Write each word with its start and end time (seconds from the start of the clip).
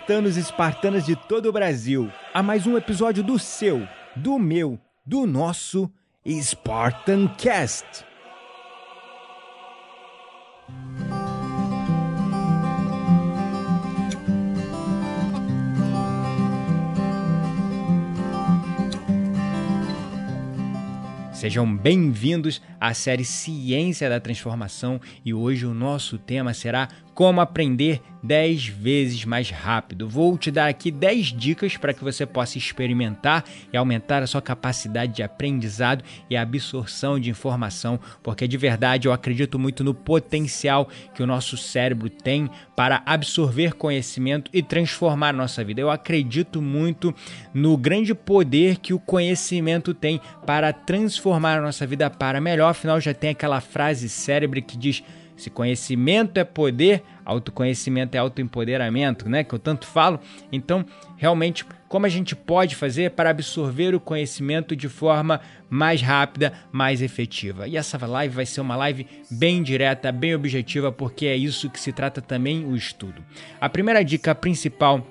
Espartanos 0.00 0.36
e 0.36 0.40
espartanas 0.40 1.04
de 1.04 1.14
todo 1.14 1.46
o 1.46 1.52
Brasil, 1.52 2.10
a 2.32 2.42
mais 2.42 2.66
um 2.66 2.76
episódio 2.76 3.22
do 3.22 3.38
seu, 3.38 3.86
do 4.16 4.38
meu, 4.38 4.78
do 5.04 5.26
nosso 5.26 5.90
Spartan 6.26 7.28
Cast. 7.36 8.04
Sejam 21.32 21.74
bem-vindos 21.74 22.60
à 22.80 22.92
série 22.94 23.24
Ciência 23.24 24.08
da 24.08 24.20
Transformação 24.20 25.00
e 25.24 25.32
hoje 25.32 25.66
o 25.66 25.74
nosso 25.74 26.18
tema 26.18 26.52
será 26.52 26.88
como 27.20 27.42
aprender 27.42 28.00
10 28.22 28.68
vezes 28.68 29.26
mais 29.26 29.50
rápido. 29.50 30.08
Vou 30.08 30.38
te 30.38 30.50
dar 30.50 30.68
aqui 30.68 30.90
10 30.90 31.26
dicas 31.26 31.76
para 31.76 31.92
que 31.92 32.02
você 32.02 32.24
possa 32.24 32.56
experimentar 32.56 33.44
e 33.70 33.76
aumentar 33.76 34.22
a 34.22 34.26
sua 34.26 34.40
capacidade 34.40 35.16
de 35.16 35.22
aprendizado 35.22 36.02
e 36.30 36.36
absorção 36.36 37.20
de 37.20 37.28
informação, 37.28 38.00
porque 38.22 38.48
de 38.48 38.56
verdade 38.56 39.06
eu 39.06 39.12
acredito 39.12 39.58
muito 39.58 39.84
no 39.84 39.92
potencial 39.92 40.88
que 41.14 41.22
o 41.22 41.26
nosso 41.26 41.58
cérebro 41.58 42.08
tem 42.08 42.48
para 42.74 43.02
absorver 43.04 43.74
conhecimento 43.74 44.50
e 44.54 44.62
transformar 44.62 45.34
nossa 45.34 45.62
vida. 45.62 45.78
Eu 45.78 45.90
acredito 45.90 46.62
muito 46.62 47.14
no 47.52 47.76
grande 47.76 48.14
poder 48.14 48.78
que 48.78 48.94
o 48.94 48.98
conhecimento 48.98 49.92
tem 49.92 50.22
para 50.46 50.72
transformar 50.72 51.58
a 51.58 51.60
nossa 51.60 51.86
vida 51.86 52.08
para 52.08 52.40
melhor. 52.40 52.70
Afinal, 52.70 52.98
já 52.98 53.12
tem 53.12 53.28
aquela 53.28 53.60
frase 53.60 54.08
célebre 54.08 54.62
que 54.62 54.78
diz 54.78 55.04
se 55.40 55.50
conhecimento 55.50 56.38
é 56.38 56.44
poder, 56.44 57.02
autoconhecimento 57.24 58.14
é 58.14 58.18
autoempoderamento, 58.18 59.28
né? 59.28 59.42
Que 59.42 59.54
eu 59.54 59.58
tanto 59.58 59.86
falo. 59.86 60.20
Então, 60.52 60.84
realmente, 61.16 61.64
como 61.88 62.06
a 62.06 62.08
gente 62.08 62.36
pode 62.36 62.76
fazer 62.76 63.12
para 63.12 63.30
absorver 63.30 63.94
o 63.94 64.00
conhecimento 64.00 64.76
de 64.76 64.88
forma 64.88 65.40
mais 65.68 66.02
rápida, 66.02 66.52
mais 66.70 67.02
efetiva? 67.02 67.66
E 67.66 67.76
essa 67.76 68.04
live 68.06 68.34
vai 68.34 68.46
ser 68.46 68.60
uma 68.60 68.76
live 68.76 69.06
bem 69.30 69.62
direta, 69.62 70.12
bem 70.12 70.34
objetiva, 70.34 70.92
porque 70.92 71.26
é 71.26 71.36
isso 71.36 71.70
que 71.70 71.80
se 71.80 71.92
trata 71.92 72.20
também 72.20 72.64
o 72.64 72.76
estudo. 72.76 73.24
A 73.60 73.68
primeira 73.68 74.04
dica 74.04 74.34
principal 74.34 75.06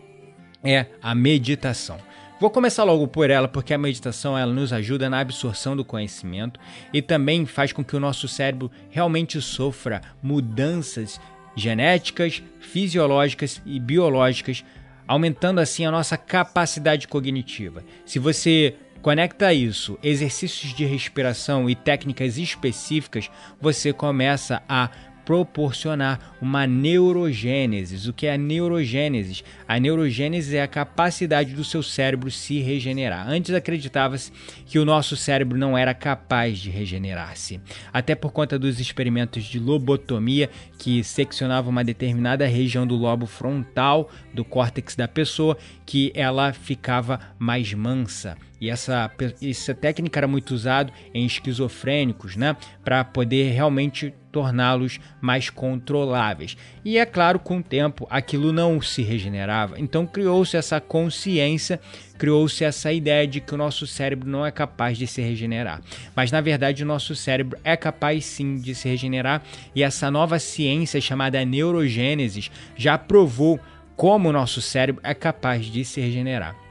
é 0.63 0.85
a 1.01 1.15
meditação. 1.15 1.97
Vou 2.39 2.49
começar 2.49 2.85
logo 2.85 3.05
por 3.05 3.29
ela, 3.29 3.49
porque 3.49 3.73
a 3.73 3.77
meditação 3.77 4.37
ela 4.37 4.53
nos 4.53 4.71
ajuda 4.71 5.09
na 5.09 5.19
absorção 5.19 5.75
do 5.75 5.83
conhecimento 5.83 6.57
e 6.93 7.01
também 7.01 7.45
faz 7.45 7.73
com 7.73 7.83
que 7.83 7.97
o 7.97 7.99
nosso 7.99 8.29
cérebro 8.29 8.71
realmente 8.89 9.41
sofra 9.41 10.01
mudanças 10.23 11.19
genéticas, 11.53 12.41
fisiológicas 12.61 13.61
e 13.65 13.77
biológicas, 13.77 14.63
aumentando 15.05 15.59
assim 15.59 15.85
a 15.85 15.91
nossa 15.91 16.15
capacidade 16.15 17.09
cognitiva. 17.09 17.83
Se 18.05 18.19
você 18.19 18.73
conecta 19.01 19.53
isso, 19.53 19.99
exercícios 20.01 20.73
de 20.73 20.85
respiração 20.85 21.69
e 21.69 21.75
técnicas 21.75 22.37
específicas, 22.37 23.29
você 23.59 23.91
começa 23.91 24.63
a 24.69 24.89
proporcionar 25.29 26.35
uma 26.41 26.65
neurogênese. 26.65 28.09
O 28.09 28.13
que 28.13 28.25
é 28.25 28.33
a 28.33 28.37
neurogênese? 28.37 29.43
A 29.67 29.79
neurogênese 29.79 30.57
é 30.57 30.63
a 30.63 30.67
capacidade 30.67 31.53
do 31.53 31.63
seu 31.63 31.83
cérebro 31.83 32.31
se 32.31 32.59
regenerar. 32.61 33.29
Antes 33.29 33.53
acreditava-se 33.53 34.31
que 34.65 34.79
o 34.79 34.85
nosso 34.85 35.15
cérebro 35.15 35.55
não 35.55 35.77
era 35.77 35.93
capaz 35.93 36.57
de 36.57 36.71
regenerar-se, 36.71 37.61
até 37.93 38.15
por 38.15 38.31
conta 38.31 38.57
dos 38.57 38.79
experimentos 38.79 39.43
de 39.43 39.59
lobotomia 39.59 40.49
que 40.79 41.03
seccionavam 41.03 41.69
uma 41.69 41.83
determinada 41.83 42.47
região 42.47 42.87
do 42.87 42.95
lobo 42.95 43.27
frontal 43.27 44.09
do 44.33 44.43
córtex 44.43 44.95
da 44.95 45.07
pessoa, 45.07 45.55
que 45.85 46.11
ela 46.15 46.53
ficava 46.53 47.19
mais 47.37 47.71
mansa. 47.71 48.35
E 48.59 48.69
essa, 48.69 49.09
essa 49.41 49.73
técnica 49.73 50.19
era 50.19 50.27
muito 50.27 50.53
usada 50.53 50.91
em 51.13 51.25
esquizofrênicos, 51.25 52.35
né? 52.35 52.55
Para 52.83 53.03
poder 53.03 53.51
realmente 53.51 54.13
torná-los 54.31 54.99
mais 55.21 55.49
controláveis. 55.49 56.55
E 56.85 56.97
é 56.97 57.05
claro, 57.05 57.39
com 57.39 57.57
o 57.57 57.63
tempo, 57.63 58.05
aquilo 58.09 58.51
não 58.53 58.81
se 58.81 59.01
regenerava. 59.01 59.79
Então 59.79 60.05
criou-se 60.05 60.55
essa 60.55 60.79
consciência, 60.79 61.79
criou-se 62.17 62.63
essa 62.63 62.91
ideia 62.91 63.25
de 63.25 63.39
que 63.39 63.53
o 63.53 63.57
nosso 63.57 63.87
cérebro 63.87 64.29
não 64.29 64.45
é 64.45 64.51
capaz 64.51 64.97
de 64.97 65.07
se 65.07 65.21
regenerar. 65.21 65.81
Mas 66.15 66.31
na 66.31 66.41
verdade, 66.41 66.83
o 66.83 66.87
nosso 66.87 67.15
cérebro 67.15 67.57
é 67.63 67.75
capaz 67.75 68.25
sim 68.25 68.57
de 68.57 68.75
se 68.75 68.87
regenerar. 68.87 69.41
E 69.73 69.81
essa 69.81 70.11
nova 70.11 70.37
ciência 70.37 71.01
chamada 71.01 71.43
neurogênese 71.43 72.51
já 72.75 72.97
provou 72.97 73.59
como 73.95 74.29
o 74.29 74.33
nosso 74.33 74.61
cérebro 74.61 75.01
é 75.03 75.13
capaz 75.13 75.65
de 75.65 75.83
se 75.83 75.99
regenerar. 75.99 76.68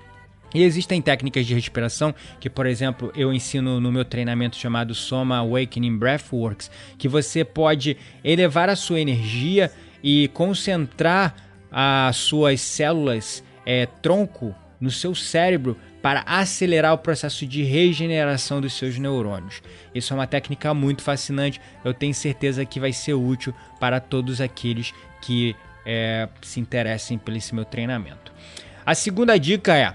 E 0.55 0.63
existem 0.63 1.03
técnicas 1.03 1.47
de 1.47 1.55
respiração 1.55 2.15
que, 2.41 2.49
por 2.49 2.67
exemplo, 2.67 3.13
eu 3.15 3.33
ensino 3.33 3.81
no 3.81 3.93
meu 3.93 4.05
treinamento 4.05 4.57
chamado 4.57 4.95
Soma 4.95 5.39
Awakening 5.39 5.99
Breathworks, 5.99 6.71
que 6.97 7.09
você 7.09 7.45
pode 7.45 7.97
elevar 8.25 8.69
a 8.69 8.77
sua 8.77 9.01
energia 9.01 9.71
e 10.03 10.29
concentrar 10.29 11.35
as 11.71 12.17
suas 12.17 12.61
células 12.61 13.45
é, 13.67 13.87
tronco 13.87 14.55
no 14.81 14.91
seu 14.91 15.15
cérebro 15.15 15.77
para 16.01 16.23
acelerar 16.27 16.95
o 16.95 16.99
processo 16.99 17.45
de 17.45 17.63
regeneração 17.63 18.61
dos 18.61 18.73
seus 18.73 18.99
neurônios. 18.99 19.61
Isso 19.95 20.13
é 20.13 20.17
uma 20.17 20.27
técnica 20.27 20.73
muito 20.73 21.03
fascinante, 21.03 21.61
eu 21.85 21.93
tenho 21.93 22.15
certeza 22.15 22.65
que 22.65 22.81
vai 22.81 22.93
ser 22.93 23.15
útil 23.15 23.53
para 23.81 24.01
todos 24.01 24.41
aqueles 24.41 24.95
que 25.21 25.55
é, 25.85 26.29
se 26.41 26.61
interessem 26.61 27.19
pelo 27.19 27.37
esse 27.37 27.55
meu 27.55 27.65
treinamento. 27.65 28.33
A 28.87 28.95
segunda 28.95 29.39
dica 29.39 29.77
é 29.77 29.95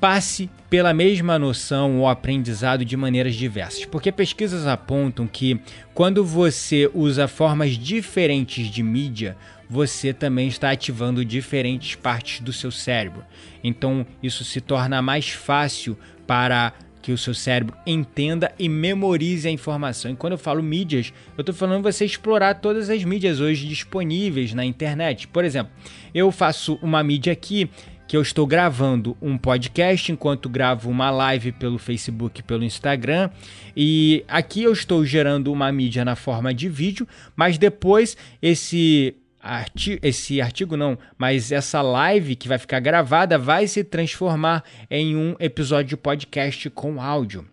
passe 0.00 0.48
pela 0.70 0.94
mesma 0.94 1.38
noção 1.38 1.98
ou 1.98 2.08
aprendizado 2.08 2.84
de 2.84 2.96
maneiras 2.96 3.34
diversas, 3.34 3.84
porque 3.84 4.10
pesquisas 4.10 4.66
apontam 4.66 5.26
que 5.26 5.60
quando 5.92 6.24
você 6.24 6.90
usa 6.94 7.28
formas 7.28 7.72
diferentes 7.72 8.68
de 8.68 8.82
mídia, 8.82 9.36
você 9.68 10.12
também 10.12 10.48
está 10.48 10.70
ativando 10.70 11.24
diferentes 11.24 11.94
partes 11.94 12.40
do 12.40 12.52
seu 12.52 12.70
cérebro. 12.70 13.24
Então, 13.62 14.06
isso 14.22 14.42
se 14.42 14.60
torna 14.60 15.02
mais 15.02 15.28
fácil 15.28 15.98
para 16.26 16.72
que 17.02 17.12
o 17.12 17.18
seu 17.18 17.34
cérebro 17.34 17.76
entenda 17.86 18.52
e 18.58 18.68
memorize 18.68 19.48
a 19.48 19.50
informação. 19.50 20.10
E 20.10 20.16
quando 20.16 20.32
eu 20.32 20.38
falo 20.38 20.62
mídias, 20.62 21.12
eu 21.36 21.42
estou 21.42 21.54
falando 21.54 21.82
você 21.82 22.04
explorar 22.04 22.54
todas 22.54 22.90
as 22.90 23.04
mídias 23.04 23.40
hoje 23.40 23.66
disponíveis 23.66 24.52
na 24.52 24.64
internet. 24.64 25.26
Por 25.28 25.44
exemplo, 25.44 25.72
eu 26.14 26.30
faço 26.30 26.78
uma 26.82 27.02
mídia 27.02 27.32
aqui 27.32 27.70
que 28.10 28.16
eu 28.16 28.22
estou 28.22 28.44
gravando 28.44 29.16
um 29.22 29.38
podcast 29.38 30.10
enquanto 30.10 30.48
gravo 30.48 30.90
uma 30.90 31.12
live 31.12 31.52
pelo 31.52 31.78
Facebook, 31.78 32.42
pelo 32.42 32.64
Instagram, 32.64 33.30
e 33.76 34.24
aqui 34.26 34.64
eu 34.64 34.72
estou 34.72 35.06
gerando 35.06 35.52
uma 35.52 35.70
mídia 35.70 36.04
na 36.04 36.16
forma 36.16 36.52
de 36.52 36.68
vídeo, 36.68 37.06
mas 37.36 37.56
depois 37.56 38.16
esse 38.42 39.14
artigo, 39.40 40.00
esse 40.02 40.40
artigo 40.40 40.76
não, 40.76 40.98
mas 41.16 41.52
essa 41.52 41.80
live 41.82 42.34
que 42.34 42.48
vai 42.48 42.58
ficar 42.58 42.80
gravada 42.80 43.38
vai 43.38 43.68
se 43.68 43.84
transformar 43.84 44.64
em 44.90 45.14
um 45.14 45.36
episódio 45.38 45.90
de 45.90 45.96
podcast 45.96 46.68
com 46.70 47.00
áudio. 47.00 47.46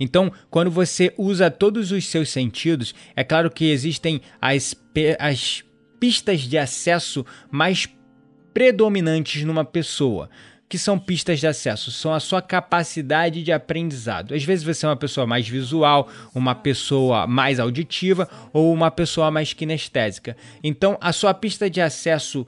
Então, 0.00 0.32
quando 0.50 0.72
você 0.72 1.14
usa 1.16 1.48
todos 1.48 1.92
os 1.92 2.06
seus 2.06 2.28
sentidos, 2.30 2.92
é 3.14 3.22
claro 3.22 3.48
que 3.48 3.70
existem 3.70 4.20
as, 4.42 4.74
as 5.20 5.62
pistas 6.00 6.40
de 6.40 6.58
acesso 6.58 7.24
mais 7.52 7.86
predominantes 8.52 9.44
numa 9.44 9.64
pessoa, 9.64 10.28
que 10.70 10.78
são 10.78 10.96
pistas 10.96 11.40
de 11.40 11.48
acesso, 11.48 11.90
são 11.90 12.14
a 12.14 12.20
sua 12.20 12.40
capacidade 12.40 13.42
de 13.42 13.50
aprendizado. 13.50 14.32
Às 14.32 14.44
vezes 14.44 14.64
você 14.64 14.86
é 14.86 14.88
uma 14.88 14.94
pessoa 14.94 15.26
mais 15.26 15.48
visual, 15.48 16.08
uma 16.32 16.54
pessoa 16.54 17.26
mais 17.26 17.58
auditiva 17.58 18.28
ou 18.52 18.72
uma 18.72 18.88
pessoa 18.88 19.32
mais 19.32 19.52
kinestésica. 19.52 20.36
Então, 20.62 20.96
a 21.00 21.12
sua 21.12 21.34
pista 21.34 21.68
de 21.68 21.80
acesso 21.80 22.46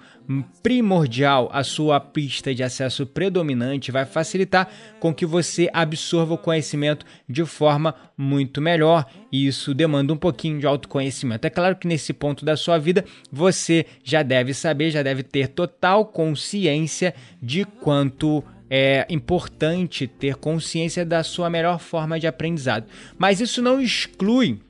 primordial 0.63 1.49
a 1.53 1.65
sua 1.65 2.01
pista 2.01 2.55
de 2.55 2.63
acesso 2.63 3.07
predominante, 3.07 3.93
vai 3.93 4.05
facilitar 4.05 4.69
com 5.01 5.15
que 5.15 5.27
você 5.27 5.69
absorva 5.73 6.35
o 6.35 6.39
conhecimento 6.39 7.05
de 7.29 7.45
forma 7.45 7.95
muito 8.17 8.61
melhor 8.61 9.07
e 9.31 9.47
isso 9.47 9.75
demanda 9.75 10.13
um 10.13 10.17
pouquinho 10.17 10.59
de 10.59 10.67
autoconhecimento. 10.67 11.47
É 11.47 11.51
claro 11.51 11.77
que 11.77 11.89
nesse 11.89 12.13
ponto 12.13 12.45
da 12.45 12.57
sua 12.57 12.79
vida 12.79 13.05
você 13.31 13.87
já 14.05 14.23
deve 14.23 14.55
saber, 14.55 14.91
já 14.91 15.03
deve 15.03 15.23
ter 15.23 15.49
total 15.49 16.07
consciência 16.07 17.15
de 17.41 17.65
quanto 17.65 18.45
é 18.75 19.07
importante 19.11 20.07
ter 20.07 20.37
consciência 20.37 21.05
da 21.05 21.23
sua 21.23 21.51
melhor 21.51 21.79
forma 21.79 22.19
de 22.19 22.27
aprendizado. 22.27 22.87
Mas 23.19 23.39
isso 23.39 23.61
não 23.61 23.79
exclui 23.79 24.61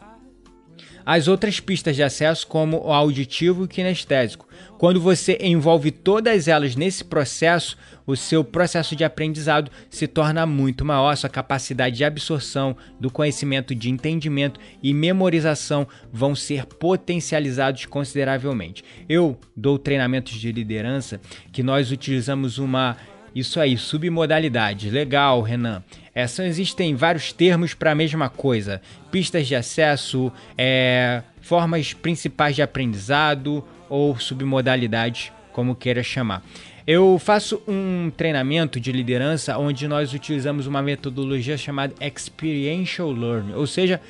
as 1.04 1.28
outras 1.28 1.60
pistas 1.60 1.96
de 1.96 2.02
acesso, 2.02 2.46
como 2.46 2.78
o 2.78 2.92
auditivo 2.92 3.62
e 3.62 3.64
o 3.64 3.68
kinestésico. 3.68 4.46
Quando 4.78 5.00
você 5.00 5.38
envolve 5.40 5.90
todas 5.90 6.48
elas 6.48 6.74
nesse 6.74 7.04
processo, 7.04 7.76
o 8.06 8.16
seu 8.16 8.42
processo 8.42 8.96
de 8.96 9.04
aprendizado 9.04 9.70
se 9.88 10.06
torna 10.06 10.44
muito 10.44 10.84
maior, 10.84 11.16
sua 11.16 11.30
capacidade 11.30 11.96
de 11.96 12.04
absorção 12.04 12.76
do 12.98 13.10
conhecimento, 13.10 13.74
de 13.74 13.90
entendimento 13.90 14.58
e 14.82 14.92
memorização 14.92 15.86
vão 16.12 16.34
ser 16.34 16.66
potencializados 16.66 17.86
consideravelmente. 17.86 18.84
Eu 19.08 19.38
dou 19.56 19.78
treinamentos 19.78 20.34
de 20.34 20.50
liderança 20.50 21.20
que 21.52 21.62
nós 21.62 21.92
utilizamos 21.92 22.58
uma 22.58 22.96
isso 23.34 23.58
aí, 23.58 23.76
submodalidade. 23.76 24.90
Legal, 24.90 25.40
Renan. 25.40 25.82
É, 26.14 26.26
são, 26.26 26.44
existem 26.44 26.94
vários 26.94 27.32
termos 27.32 27.74
para 27.74 27.92
a 27.92 27.94
mesma 27.94 28.28
coisa: 28.28 28.80
pistas 29.10 29.46
de 29.46 29.54
acesso, 29.54 30.32
é, 30.56 31.22
formas 31.40 31.92
principais 31.92 32.54
de 32.54 32.62
aprendizado 32.62 33.64
ou 33.88 34.18
submodalidade, 34.18 35.32
como 35.52 35.74
queira 35.74 36.02
chamar. 36.02 36.42
Eu 36.86 37.18
faço 37.18 37.62
um 37.66 38.10
treinamento 38.16 38.80
de 38.80 38.90
liderança 38.90 39.56
onde 39.56 39.86
nós 39.86 40.12
utilizamos 40.12 40.66
uma 40.66 40.82
metodologia 40.82 41.56
chamada 41.56 41.94
Experiential 42.00 43.12
Learning, 43.12 43.52
ou 43.54 43.66
seja, 43.66 44.00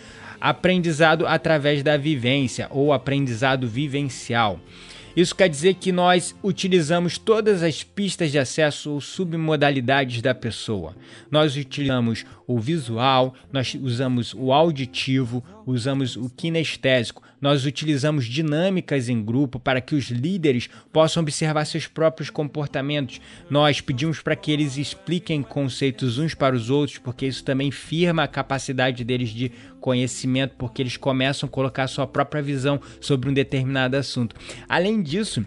aprendizado 0.40 1.26
através 1.26 1.82
da 1.82 1.96
vivência 1.96 2.66
ou 2.70 2.92
aprendizado 2.92 3.68
vivencial. 3.68 4.58
Isso 5.14 5.34
quer 5.34 5.48
dizer 5.48 5.74
que 5.74 5.92
nós 5.92 6.34
utilizamos 6.42 7.18
todas 7.18 7.62
as 7.62 7.82
pistas 7.82 8.30
de 8.30 8.38
acesso 8.38 8.92
ou 8.92 9.00
submodalidades 9.00 10.22
da 10.22 10.34
pessoa. 10.34 10.94
Nós 11.30 11.56
utilizamos 11.56 12.24
o 12.46 12.58
visual, 12.58 13.34
nós 13.52 13.76
usamos 13.80 14.34
o 14.34 14.52
auditivo, 14.52 15.42
usamos 15.66 16.16
o 16.16 16.28
kinestésico, 16.28 17.22
nós 17.40 17.64
utilizamos 17.64 18.26
dinâmicas 18.26 19.08
em 19.08 19.22
grupo 19.22 19.58
para 19.58 19.80
que 19.80 19.94
os 19.94 20.10
líderes 20.10 20.68
possam 20.92 21.22
observar 21.22 21.64
seus 21.64 21.86
próprios 21.86 22.30
comportamentos. 22.30 23.20
Nós 23.50 23.80
pedimos 23.80 24.20
para 24.20 24.36
que 24.36 24.52
eles 24.52 24.76
expliquem 24.76 25.42
conceitos 25.42 26.18
uns 26.18 26.34
para 26.34 26.54
os 26.54 26.70
outros, 26.70 26.98
porque 26.98 27.26
isso 27.26 27.44
também 27.44 27.70
firma 27.70 28.22
a 28.22 28.28
capacidade 28.28 29.04
deles 29.04 29.30
de 29.30 29.50
conhecimento, 29.80 30.54
porque 30.56 30.82
eles 30.82 30.96
começam 30.96 31.48
a 31.48 31.50
colocar 31.50 31.88
sua 31.88 32.06
própria 32.06 32.42
visão 32.42 32.80
sobre 33.00 33.28
um 33.28 33.34
determinado 33.34 33.96
assunto. 33.96 34.36
Além 34.68 35.02
disso, 35.02 35.44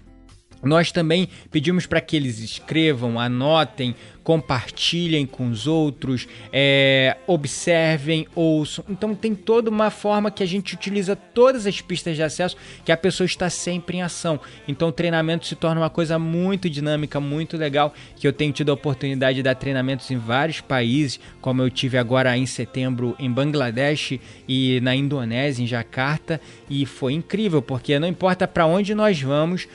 nós 0.66 0.92
também 0.92 1.30
pedimos 1.52 1.86
para 1.86 2.02
que 2.02 2.16
eles 2.16 2.40
escrevam, 2.40 3.20
anotem, 3.20 3.96
compartilhem 4.26 5.24
com 5.24 5.50
os 5.52 5.68
outros, 5.68 6.28
é, 6.52 7.16
observem, 7.28 8.26
ouçam. 8.34 8.84
Então 8.90 9.14
tem 9.14 9.36
toda 9.36 9.70
uma 9.70 9.92
forma 9.92 10.32
que 10.32 10.42
a 10.42 10.48
gente 10.48 10.74
utiliza 10.74 11.16
todas 11.16 11.68
as 11.68 11.80
pistas 11.80 12.16
de 12.16 12.24
acesso 12.24 12.58
que 12.84 12.92
a 12.92 12.98
pessoa 12.98 13.26
está 13.26 13.52
sempre 13.52 13.98
em 13.98 14.02
ação. 14.02 14.40
Então 14.68 14.88
o 14.88 14.92
treinamento 14.92 15.46
se 15.46 15.56
torna 15.56 15.80
uma 15.80 15.92
coisa 15.92 16.18
muito 16.18 16.68
dinâmica, 16.68 17.20
muito 17.20 17.56
legal, 17.56 17.94
que 18.16 18.28
eu 18.28 18.34
tenho 18.34 18.52
tido 18.52 18.72
a 18.72 18.74
oportunidade 18.74 19.36
de 19.36 19.44
dar 19.44 19.54
treinamentos 19.54 20.10
em 20.10 20.18
vários 20.18 20.60
países, 20.60 21.20
como 21.40 21.62
eu 21.62 21.70
tive 21.70 22.00
agora 22.00 22.36
em 22.36 22.48
setembro 22.48 23.16
em 23.20 23.32
Bangladesh 23.32 24.20
e 24.48 24.82
na 24.82 24.96
Indonésia, 24.96 25.62
em 25.62 25.68
Jakarta, 25.68 26.42
e 26.68 26.84
foi 26.84 27.14
incrível, 27.14 27.62
porque 27.62 28.00
não 28.00 28.08
importa 28.08 28.48
para 28.48 28.66
onde 28.66 28.96
nós 28.96 29.22
vamos, 29.22 29.68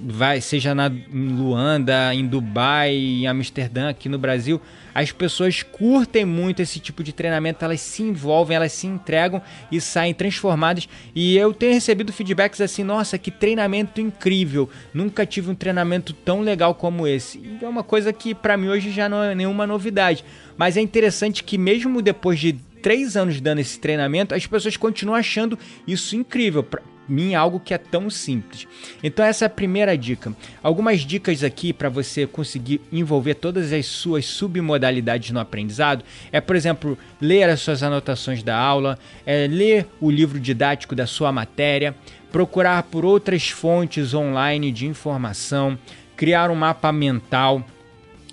vai, 0.00 0.40
seja 0.40 0.74
na, 0.74 0.88
em 0.88 1.28
Luanda, 1.28 2.14
em 2.14 2.26
Dubai, 2.26 2.94
em 2.94 3.26
Amsterdã, 3.26 3.88
aqui 3.88 4.08
no 4.08 4.18
Brasil, 4.18 4.60
as 4.94 5.12
pessoas 5.12 5.62
curtem 5.62 6.24
muito 6.24 6.62
esse 6.62 6.80
tipo 6.80 7.04
de 7.04 7.12
treinamento, 7.12 7.64
elas 7.64 7.80
se 7.80 8.02
envolvem, 8.02 8.56
elas 8.56 8.72
se 8.72 8.86
entregam 8.86 9.42
e 9.70 9.80
saem 9.80 10.14
transformadas. 10.14 10.88
E 11.14 11.36
eu 11.36 11.52
tenho 11.52 11.74
recebido 11.74 12.12
feedbacks 12.12 12.60
assim: 12.60 12.82
nossa, 12.82 13.18
que 13.18 13.30
treinamento 13.30 14.00
incrível! 14.00 14.70
Nunca 14.94 15.26
tive 15.26 15.50
um 15.50 15.54
treinamento 15.54 16.12
tão 16.12 16.40
legal 16.40 16.74
como 16.74 17.06
esse. 17.06 17.38
E 17.38 17.58
é 17.62 17.68
uma 17.68 17.82
coisa 17.82 18.12
que 18.12 18.34
para 18.34 18.56
mim 18.56 18.68
hoje 18.68 18.90
já 18.90 19.08
não 19.08 19.22
é 19.22 19.34
nenhuma 19.34 19.66
novidade. 19.66 20.24
Mas 20.56 20.78
é 20.78 20.80
interessante 20.80 21.44
que, 21.44 21.58
mesmo 21.58 22.00
depois 22.00 22.40
de 22.40 22.54
três 22.82 23.16
anos 23.16 23.40
dando 23.40 23.58
esse 23.58 23.78
treinamento, 23.78 24.34
as 24.34 24.46
pessoas 24.46 24.76
continuam 24.76 25.16
achando 25.16 25.58
isso 25.86 26.16
incrível 26.16 26.64
mim 27.08 27.34
algo 27.34 27.60
que 27.60 27.74
é 27.74 27.78
tão 27.78 28.08
simples. 28.10 28.66
Então 29.02 29.24
essa 29.24 29.44
é 29.44 29.46
a 29.46 29.50
primeira 29.50 29.96
dica. 29.96 30.32
Algumas 30.62 31.00
dicas 31.00 31.44
aqui 31.44 31.72
para 31.72 31.88
você 31.88 32.26
conseguir 32.26 32.80
envolver 32.92 33.34
todas 33.34 33.72
as 33.72 33.86
suas 33.86 34.26
submodalidades 34.26 35.30
no 35.30 35.40
aprendizado 35.40 36.04
é, 36.32 36.40
por 36.40 36.56
exemplo, 36.56 36.98
ler 37.20 37.48
as 37.48 37.60
suas 37.60 37.82
anotações 37.82 38.42
da 38.42 38.56
aula, 38.56 38.98
é, 39.24 39.46
ler 39.46 39.86
o 40.00 40.10
livro 40.10 40.38
didático 40.38 40.94
da 40.94 41.06
sua 41.06 41.32
matéria, 41.32 41.94
procurar 42.30 42.82
por 42.84 43.04
outras 43.04 43.48
fontes 43.48 44.14
online 44.14 44.72
de 44.72 44.86
informação, 44.86 45.78
criar 46.16 46.50
um 46.50 46.54
mapa 46.54 46.92
mental 46.92 47.64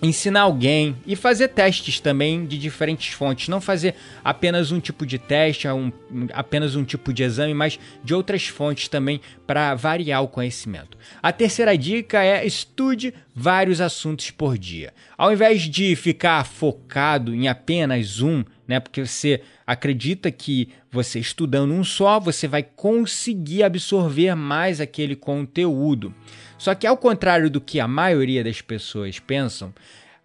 ensinar 0.03 0.41
alguém 0.41 0.95
e 1.07 1.15
fazer 1.15 1.47
testes 1.47 1.99
também 1.99 2.45
de 2.45 2.57
diferentes 2.57 3.13
fontes, 3.13 3.47
não 3.47 3.61
fazer 3.61 3.95
apenas 4.23 4.71
um 4.71 4.79
tipo 4.79 5.05
de 5.05 5.17
teste, 5.17 5.67
um, 5.69 5.91
apenas 6.33 6.75
um 6.75 6.83
tipo 6.83 7.13
de 7.13 7.23
exame, 7.23 7.53
mas 7.53 7.79
de 8.03 8.13
outras 8.13 8.47
fontes 8.47 8.87
também 8.89 9.21
para 9.47 9.73
variar 9.75 10.21
o 10.21 10.27
conhecimento. 10.27 10.97
A 11.21 11.31
terceira 11.31 11.77
dica 11.77 12.21
é 12.23 12.45
estude 12.45 13.13
vários 13.33 13.79
assuntos 13.79 14.29
por 14.29 14.57
dia. 14.57 14.93
Ao 15.17 15.31
invés 15.31 15.61
de 15.61 15.95
ficar 15.95 16.45
focado 16.45 17.33
em 17.33 17.47
apenas 17.47 18.19
um, 18.19 18.43
né, 18.67 18.79
porque 18.79 19.05
você 19.05 19.41
acredita 19.65 20.31
que 20.31 20.69
você 20.91 21.19
estudando 21.19 21.73
um 21.73 21.83
só, 21.83 22.19
você 22.19 22.47
vai 22.47 22.63
conseguir 22.63 23.63
absorver 23.63 24.35
mais 24.35 24.79
aquele 24.79 25.15
conteúdo. 25.15 26.13
Só 26.57 26.73
que, 26.73 26.87
ao 26.87 26.97
contrário 26.97 27.49
do 27.49 27.59
que 27.59 27.79
a 27.79 27.87
maioria 27.87 28.43
das 28.43 28.61
pessoas 28.61 29.19
pensam, 29.19 29.73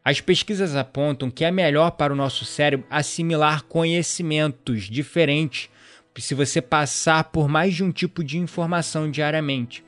as 0.04 0.20
pesquisas 0.20 0.76
apontam 0.76 1.30
que 1.30 1.44
é 1.44 1.50
melhor 1.50 1.90
para 1.92 2.12
o 2.12 2.16
nosso 2.16 2.44
cérebro 2.44 2.86
assimilar 2.88 3.64
conhecimentos 3.64 4.84
diferentes 4.84 5.68
se 6.20 6.34
você 6.34 6.60
passar 6.60 7.24
por 7.24 7.48
mais 7.48 7.74
de 7.74 7.84
um 7.84 7.92
tipo 7.92 8.24
de 8.24 8.38
informação 8.38 9.10
diariamente. 9.10 9.84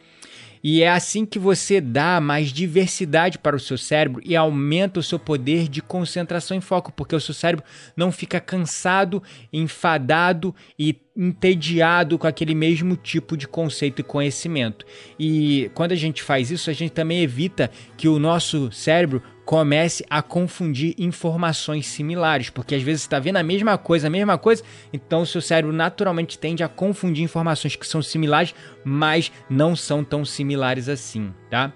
E 0.63 0.83
é 0.83 0.91
assim 0.91 1.25
que 1.25 1.39
você 1.39 1.81
dá 1.81 2.21
mais 2.21 2.53
diversidade 2.53 3.39
para 3.39 3.57
o 3.57 3.61
seu 3.61 3.79
cérebro 3.79 4.21
e 4.25 4.37
aumenta 4.37 5.01
o 5.01 5.03
seu 5.03 5.19
poder 5.19 5.69
de 5.69 5.81
concentração 5.81 6.57
e 6.57 6.61
foco, 6.61 6.93
porque 6.93 7.15
o 7.15 7.21
seu 7.21 7.35
cérebro 7.35 7.65
não 7.97 8.13
fica 8.13 8.41
cansado, 8.41 9.23
enfadado 9.53 10.55
e 10.79 10.97
entediado 11.17 12.19
com 12.19 12.27
aquele 12.27 12.55
mesmo 12.55 12.97
tipo 12.97 13.37
de 13.37 13.47
conceito 13.47 14.01
e 14.01 14.05
conhecimento. 14.05 14.87
E 15.19 15.71
quando 15.75 15.93
a 15.93 15.97
gente 15.97 16.23
faz 16.23 16.51
isso, 16.51 16.71
a 16.71 16.73
gente 16.73 16.93
também 16.93 17.23
evita 17.23 17.71
que 17.97 18.09
o 18.09 18.19
nosso 18.19 18.71
cérebro 18.73 19.23
comece 19.51 20.07
a 20.09 20.23
confundir 20.23 20.95
informações 20.97 21.85
similares, 21.89 22.49
porque 22.49 22.73
às 22.73 22.85
vezes 22.85 23.03
está 23.03 23.19
vendo 23.19 23.39
a 23.39 23.43
mesma 23.43 23.77
coisa, 23.77 24.07
a 24.07 24.11
mesma 24.11 24.39
coisa, 24.39 24.63
então 24.93 25.23
o 25.23 25.27
seu 25.27 25.41
cérebro 25.41 25.75
naturalmente 25.75 26.39
tende 26.39 26.63
a 26.63 26.69
confundir 26.69 27.25
informações 27.25 27.75
que 27.75 27.85
são 27.85 28.01
similares, 28.01 28.55
mas 28.85 29.33
não 29.51 29.75
são 29.75 30.05
tão 30.05 30.25
similares 30.25 30.89
assim, 30.89 31.35
tá? 31.51 31.73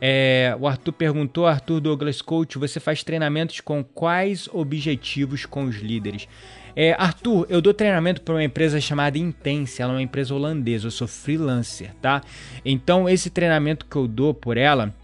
É, 0.00 0.56
o 0.60 0.68
Arthur 0.68 0.92
perguntou, 0.92 1.48
Arthur 1.48 1.80
Douglas 1.80 2.22
Coach, 2.22 2.58
você 2.58 2.78
faz 2.78 3.02
treinamentos 3.02 3.58
com 3.58 3.82
quais 3.82 4.48
objetivos 4.52 5.44
com 5.44 5.64
os 5.64 5.74
líderes? 5.78 6.28
É, 6.76 6.92
Arthur, 6.96 7.44
eu 7.48 7.60
dou 7.60 7.74
treinamento 7.74 8.20
para 8.20 8.34
uma 8.34 8.44
empresa 8.44 8.80
chamada 8.80 9.18
Intense, 9.18 9.82
ela 9.82 9.94
é 9.94 9.96
uma 9.96 10.02
empresa 10.02 10.32
holandesa, 10.32 10.86
eu 10.86 10.92
sou 10.92 11.08
freelancer, 11.08 11.92
tá? 12.00 12.22
Então 12.64 13.08
esse 13.08 13.30
treinamento 13.30 13.84
que 13.84 13.96
eu 13.96 14.06
dou 14.06 14.32
por 14.32 14.56
ela 14.56 14.94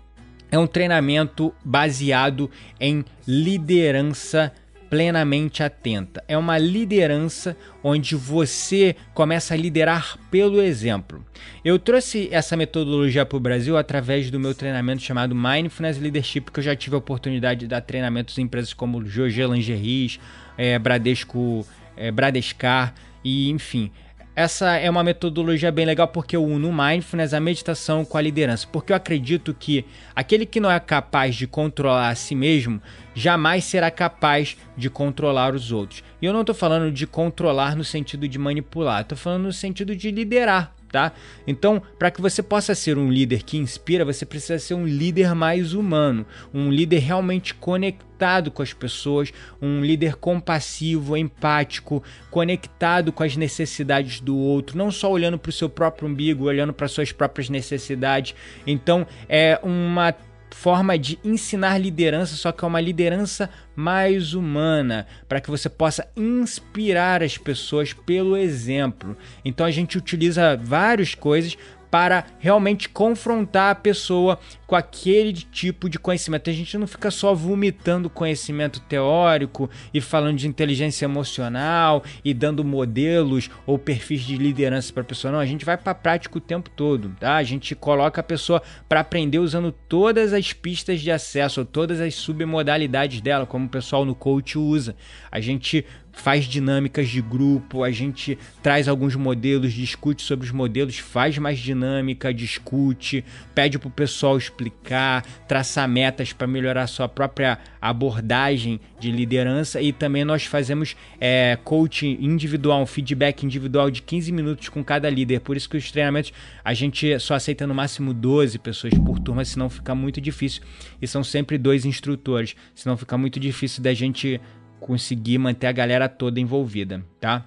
é 0.52 0.58
um 0.58 0.66
treinamento 0.66 1.52
baseado 1.64 2.50
em 2.78 3.02
liderança 3.26 4.52
plenamente 4.90 5.62
atenta. 5.62 6.22
É 6.28 6.36
uma 6.36 6.58
liderança 6.58 7.56
onde 7.82 8.14
você 8.14 8.94
começa 9.14 9.54
a 9.54 9.56
liderar 9.56 10.18
pelo 10.30 10.60
exemplo. 10.60 11.24
Eu 11.64 11.78
trouxe 11.78 12.28
essa 12.30 12.58
metodologia 12.58 13.24
para 13.24 13.38
o 13.38 13.40
Brasil 13.40 13.78
através 13.78 14.30
do 14.30 14.38
meu 14.38 14.54
treinamento 14.54 15.00
chamado 15.00 15.34
Mindfulness 15.34 15.98
Leadership, 15.98 16.42
que 16.52 16.60
eu 16.60 16.64
já 16.64 16.76
tive 16.76 16.94
a 16.94 16.98
oportunidade 16.98 17.60
de 17.60 17.68
dar 17.68 17.80
treinamentos 17.80 18.36
em 18.36 18.42
empresas 18.42 18.74
como 18.74 19.02
Jorge 19.06 19.42
Lingeries, 19.46 20.20
é, 20.58 20.78
Bradesco, 20.78 21.66
é, 21.96 22.10
Bradescar 22.10 22.92
e 23.24 23.48
enfim. 23.48 23.90
Essa 24.34 24.76
é 24.76 24.88
uma 24.88 25.04
metodologia 25.04 25.70
bem 25.70 25.84
legal 25.84 26.08
porque 26.08 26.34
eu 26.34 26.44
uno 26.44 26.72
mindfulness, 26.72 27.34
a 27.34 27.40
meditação 27.40 28.04
com 28.04 28.16
a 28.16 28.22
liderança. 28.22 28.66
Porque 28.70 28.92
eu 28.92 28.96
acredito 28.96 29.52
que 29.52 29.84
aquele 30.16 30.46
que 30.46 30.58
não 30.58 30.70
é 30.70 30.80
capaz 30.80 31.36
de 31.36 31.46
controlar 31.46 32.08
a 32.08 32.14
si 32.14 32.34
mesmo 32.34 32.80
jamais 33.14 33.64
será 33.64 33.90
capaz 33.90 34.56
de 34.76 34.88
controlar 34.88 35.54
os 35.54 35.70
outros. 35.70 36.02
E 36.20 36.24
eu 36.24 36.32
não 36.32 36.40
estou 36.40 36.54
falando 36.54 36.90
de 36.90 37.06
controlar 37.06 37.76
no 37.76 37.84
sentido 37.84 38.26
de 38.26 38.38
manipular, 38.38 39.02
estou 39.02 39.18
falando 39.18 39.44
no 39.44 39.52
sentido 39.52 39.94
de 39.94 40.10
liderar 40.10 40.74
tá? 40.92 41.12
Então, 41.46 41.82
para 41.98 42.10
que 42.10 42.20
você 42.20 42.42
possa 42.42 42.74
ser 42.74 42.98
um 42.98 43.10
líder 43.10 43.42
que 43.42 43.56
inspira, 43.56 44.04
você 44.04 44.26
precisa 44.26 44.58
ser 44.58 44.74
um 44.74 44.86
líder 44.86 45.34
mais 45.34 45.72
humano, 45.72 46.26
um 46.52 46.70
líder 46.70 46.98
realmente 46.98 47.54
conectado 47.54 48.50
com 48.50 48.62
as 48.62 48.72
pessoas, 48.72 49.32
um 49.60 49.80
líder 49.80 50.16
compassivo, 50.16 51.16
empático, 51.16 52.04
conectado 52.30 53.10
com 53.10 53.24
as 53.24 53.36
necessidades 53.36 54.20
do 54.20 54.36
outro, 54.36 54.76
não 54.76 54.90
só 54.90 55.10
olhando 55.10 55.38
para 55.38 55.50
o 55.50 55.52
seu 55.52 55.68
próprio 55.68 56.06
umbigo, 56.06 56.44
olhando 56.44 56.72
para 56.72 56.86
suas 56.86 57.10
próprias 57.10 57.48
necessidades. 57.48 58.34
Então, 58.66 59.06
é 59.28 59.58
uma 59.62 60.14
forma 60.54 60.98
de 60.98 61.18
ensinar 61.24 61.78
liderança, 61.78 62.36
só 62.36 62.52
que 62.52 62.64
é 62.64 62.68
uma 62.68 62.80
liderança 62.80 63.50
mais 63.74 64.34
humana, 64.34 65.06
para 65.28 65.40
que 65.40 65.50
você 65.50 65.68
possa 65.68 66.06
inspirar 66.16 67.22
as 67.22 67.38
pessoas 67.38 67.92
pelo 67.92 68.36
exemplo. 68.36 69.16
Então 69.44 69.64
a 69.64 69.70
gente 69.70 69.98
utiliza 69.98 70.56
várias 70.56 71.14
coisas 71.14 71.56
para 71.92 72.24
realmente 72.38 72.88
confrontar 72.88 73.70
a 73.70 73.74
pessoa 73.74 74.38
com 74.66 74.74
aquele 74.74 75.34
tipo 75.34 75.90
de 75.90 75.98
conhecimento. 75.98 76.48
A 76.48 76.52
gente 76.54 76.78
não 76.78 76.86
fica 76.86 77.10
só 77.10 77.34
vomitando 77.34 78.08
conhecimento 78.08 78.80
teórico 78.80 79.68
e 79.92 80.00
falando 80.00 80.38
de 80.38 80.48
inteligência 80.48 81.04
emocional 81.04 82.02
e 82.24 82.32
dando 82.32 82.64
modelos 82.64 83.50
ou 83.66 83.78
perfis 83.78 84.22
de 84.22 84.38
liderança 84.38 84.90
para 84.90 85.02
a 85.02 85.04
pessoa. 85.04 85.32
Não, 85.32 85.38
a 85.38 85.44
gente 85.44 85.66
vai 85.66 85.76
para 85.76 85.92
a 85.92 85.94
prática 85.94 86.38
o 86.38 86.40
tempo 86.40 86.70
todo, 86.70 87.14
tá? 87.20 87.36
A 87.36 87.42
gente 87.42 87.74
coloca 87.74 88.22
a 88.22 88.24
pessoa 88.24 88.62
para 88.88 89.00
aprender 89.00 89.38
usando 89.38 89.70
todas 89.70 90.32
as 90.32 90.50
pistas 90.50 90.98
de 90.98 91.10
acesso, 91.10 91.62
todas 91.62 92.00
as 92.00 92.14
submodalidades 92.14 93.20
dela, 93.20 93.44
como 93.44 93.66
o 93.66 93.68
pessoal 93.68 94.06
no 94.06 94.14
coach 94.14 94.56
usa. 94.56 94.96
A 95.30 95.40
gente 95.40 95.84
faz 96.12 96.44
dinâmicas 96.44 97.08
de 97.08 97.20
grupo, 97.20 97.82
a 97.82 97.90
gente 97.90 98.38
traz 98.62 98.86
alguns 98.86 99.16
modelos, 99.16 99.72
discute 99.72 100.22
sobre 100.22 100.46
os 100.46 100.52
modelos, 100.52 100.98
faz 100.98 101.38
mais 101.38 101.58
dinâmica, 101.58 102.32
discute, 102.32 103.24
pede 103.54 103.78
para 103.78 103.88
o 103.88 103.90
pessoal 103.90 104.36
explicar, 104.36 105.24
traçar 105.48 105.88
metas 105.88 106.32
para 106.32 106.46
melhorar 106.46 106.86
sua 106.86 107.08
própria 107.08 107.58
abordagem 107.80 108.78
de 109.00 109.10
liderança 109.10 109.80
e 109.80 109.92
também 109.92 110.24
nós 110.24 110.44
fazemos 110.44 110.94
é, 111.20 111.58
coaching 111.64 112.18
individual, 112.20 112.82
um 112.82 112.86
feedback 112.86 113.42
individual 113.42 113.90
de 113.90 114.02
15 114.02 114.30
minutos 114.30 114.68
com 114.68 114.84
cada 114.84 115.10
líder. 115.10 115.40
Por 115.40 115.56
isso 115.56 115.68
que 115.68 115.76
os 115.76 115.90
treinamentos 115.90 116.32
a 116.64 116.74
gente 116.74 117.18
só 117.18 117.34
aceita 117.34 117.66
no 117.66 117.74
máximo 117.74 118.14
12 118.14 118.58
pessoas 118.58 118.94
por 118.94 119.18
turma, 119.18 119.44
senão 119.44 119.68
fica 119.68 119.94
muito 119.94 120.20
difícil. 120.20 120.62
E 121.00 121.08
são 121.08 121.24
sempre 121.24 121.58
dois 121.58 121.84
instrutores, 121.84 122.54
senão 122.74 122.96
fica 122.96 123.18
muito 123.18 123.40
difícil 123.40 123.82
da 123.82 123.92
gente 123.92 124.40
conseguir 124.82 125.38
manter 125.38 125.68
a 125.68 125.72
galera 125.72 126.08
toda 126.08 126.40
envolvida, 126.40 127.04
tá? 127.20 127.44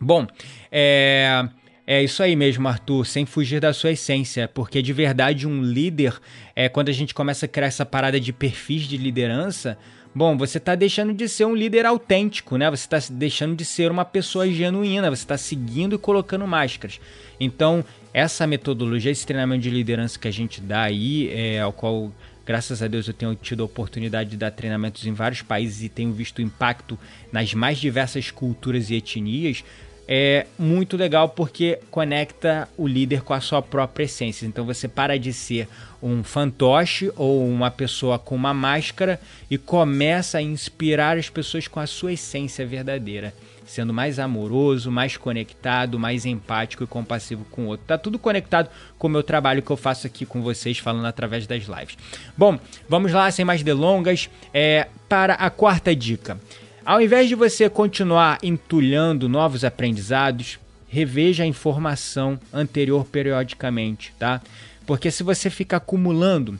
Bom, 0.00 0.26
é. 0.70 1.48
É 1.84 2.00
isso 2.00 2.22
aí 2.22 2.36
mesmo, 2.36 2.68
Arthur, 2.68 3.04
sem 3.04 3.26
fugir 3.26 3.60
da 3.60 3.72
sua 3.72 3.90
essência, 3.90 4.46
porque 4.46 4.80
de 4.80 4.92
verdade 4.92 5.48
um 5.48 5.60
líder, 5.60 6.14
é 6.54 6.68
quando 6.68 6.88
a 6.88 6.92
gente 6.92 7.12
começa 7.12 7.46
a 7.46 7.48
criar 7.48 7.66
essa 7.66 7.84
parada 7.84 8.20
de 8.20 8.32
perfis 8.32 8.82
de 8.84 8.96
liderança, 8.96 9.76
bom, 10.14 10.36
você 10.36 10.58
está 10.58 10.76
deixando 10.76 11.12
de 11.12 11.28
ser 11.28 11.44
um 11.44 11.56
líder 11.56 11.84
autêntico, 11.84 12.56
né? 12.56 12.70
Você 12.70 12.86
está 12.86 12.98
deixando 13.10 13.56
de 13.56 13.64
ser 13.64 13.90
uma 13.90 14.04
pessoa 14.04 14.48
genuína, 14.48 15.10
você 15.10 15.24
está 15.24 15.36
seguindo 15.36 15.96
e 15.96 15.98
colocando 15.98 16.46
máscaras. 16.46 17.00
Então, 17.40 17.84
essa 18.14 18.46
metodologia, 18.46 19.10
esse 19.10 19.26
treinamento 19.26 19.62
de 19.62 19.70
liderança 19.70 20.16
que 20.18 20.28
a 20.28 20.32
gente 20.32 20.60
dá 20.60 20.82
aí, 20.82 21.30
é, 21.30 21.60
ao 21.60 21.72
qual 21.72 22.12
Graças 22.44 22.82
a 22.82 22.88
Deus 22.88 23.06
eu 23.06 23.14
tenho 23.14 23.34
tido 23.34 23.62
a 23.62 23.66
oportunidade 23.66 24.30
de 24.30 24.36
dar 24.36 24.50
treinamentos 24.50 25.06
em 25.06 25.12
vários 25.12 25.42
países 25.42 25.82
e 25.82 25.88
tenho 25.88 26.12
visto 26.12 26.38
o 26.38 26.42
impacto 26.42 26.98
nas 27.30 27.54
mais 27.54 27.78
diversas 27.78 28.30
culturas 28.30 28.90
e 28.90 28.96
etnias. 28.96 29.64
É 30.08 30.46
muito 30.58 30.96
legal 30.96 31.28
porque 31.28 31.78
conecta 31.88 32.68
o 32.76 32.88
líder 32.88 33.22
com 33.22 33.32
a 33.32 33.40
sua 33.40 33.62
própria 33.62 34.04
essência. 34.04 34.44
Então 34.44 34.66
você 34.66 34.88
para 34.88 35.16
de 35.16 35.32
ser 35.32 35.68
um 36.02 36.24
fantoche 36.24 37.12
ou 37.16 37.46
uma 37.48 37.70
pessoa 37.70 38.18
com 38.18 38.34
uma 38.34 38.52
máscara 38.52 39.20
e 39.48 39.56
começa 39.56 40.38
a 40.38 40.42
inspirar 40.42 41.16
as 41.16 41.30
pessoas 41.30 41.68
com 41.68 41.78
a 41.78 41.86
sua 41.86 42.14
essência 42.14 42.66
verdadeira 42.66 43.32
sendo 43.72 43.92
mais 43.92 44.18
amoroso, 44.18 44.90
mais 44.90 45.16
conectado, 45.16 45.98
mais 45.98 46.26
empático 46.26 46.84
e 46.84 46.86
compassivo 46.86 47.44
com 47.50 47.62
o 47.62 47.66
outro. 47.68 47.86
Tá 47.86 47.96
tudo 47.96 48.18
conectado 48.18 48.68
com 48.98 49.06
o 49.06 49.10
meu 49.10 49.22
trabalho 49.22 49.62
que 49.62 49.70
eu 49.70 49.76
faço 49.76 50.06
aqui 50.06 50.26
com 50.26 50.42
vocês, 50.42 50.78
falando 50.78 51.06
através 51.06 51.46
das 51.46 51.64
lives. 51.64 51.96
Bom, 52.36 52.58
vamos 52.88 53.12
lá, 53.12 53.30
sem 53.30 53.44
mais 53.44 53.62
delongas, 53.62 54.28
é, 54.52 54.88
para 55.08 55.34
a 55.34 55.48
quarta 55.48 55.96
dica. 55.96 56.38
Ao 56.84 57.00
invés 57.00 57.28
de 57.28 57.34
você 57.34 57.70
continuar 57.70 58.38
entulhando 58.42 59.28
novos 59.28 59.64
aprendizados, 59.64 60.58
reveja 60.86 61.44
a 61.44 61.46
informação 61.46 62.38
anterior 62.52 63.06
periodicamente, 63.06 64.12
tá? 64.18 64.42
Porque 64.84 65.10
se 65.10 65.22
você 65.22 65.48
fica 65.48 65.78
acumulando 65.78 66.58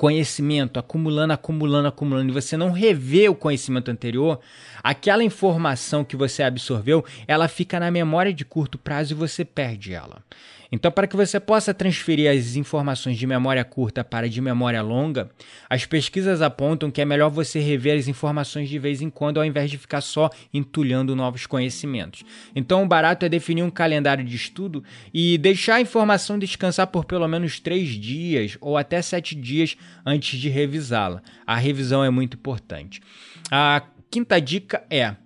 conhecimento, 0.00 0.80
acumulando, 0.80 1.34
acumulando, 1.34 1.88
acumulando, 1.88 2.30
e 2.30 2.32
você 2.32 2.56
não 2.56 2.70
revê 2.70 3.28
o 3.28 3.34
conhecimento 3.34 3.90
anterior, 3.90 4.40
aquela 4.82 5.22
informação 5.22 6.02
que 6.02 6.16
você 6.16 6.42
absorveu, 6.42 7.04
ela 7.28 7.48
fica 7.48 7.78
na 7.78 7.90
memória 7.90 8.32
de 8.32 8.42
curto 8.42 8.78
prazo 8.78 9.12
e 9.12 9.14
você 9.14 9.44
perde 9.44 9.92
ela. 9.92 10.24
Então, 10.72 10.90
para 10.90 11.06
que 11.06 11.16
você 11.16 11.40
possa 11.40 11.74
transferir 11.74 12.30
as 12.30 12.54
informações 12.54 13.18
de 13.18 13.26
memória 13.26 13.64
curta 13.64 14.04
para 14.04 14.28
de 14.28 14.40
memória 14.40 14.80
longa, 14.82 15.30
as 15.68 15.84
pesquisas 15.84 16.40
apontam 16.40 16.90
que 16.90 17.00
é 17.00 17.04
melhor 17.04 17.28
você 17.28 17.58
rever 17.58 17.98
as 17.98 18.06
informações 18.06 18.68
de 18.68 18.78
vez 18.78 19.02
em 19.02 19.10
quando 19.10 19.38
ao 19.38 19.44
invés 19.44 19.70
de 19.70 19.78
ficar 19.78 20.00
só 20.00 20.30
entulhando 20.54 21.16
novos 21.16 21.46
conhecimentos. 21.46 22.24
Então, 22.54 22.84
o 22.84 22.88
barato 22.88 23.26
é 23.26 23.28
definir 23.28 23.62
um 23.62 23.70
calendário 23.70 24.24
de 24.24 24.36
estudo 24.36 24.84
e 25.12 25.36
deixar 25.38 25.76
a 25.76 25.80
informação 25.80 26.38
descansar 26.38 26.86
por 26.86 27.04
pelo 27.04 27.26
menos 27.26 27.58
três 27.58 27.88
dias 27.88 28.56
ou 28.60 28.76
até 28.76 29.02
sete 29.02 29.34
dias 29.34 29.76
antes 30.06 30.38
de 30.38 30.48
revisá-la. 30.48 31.22
A 31.46 31.56
revisão 31.56 32.04
é 32.04 32.10
muito 32.10 32.36
importante. 32.36 33.00
A 33.50 33.82
quinta 34.10 34.40
dica 34.40 34.84
é 34.88 35.16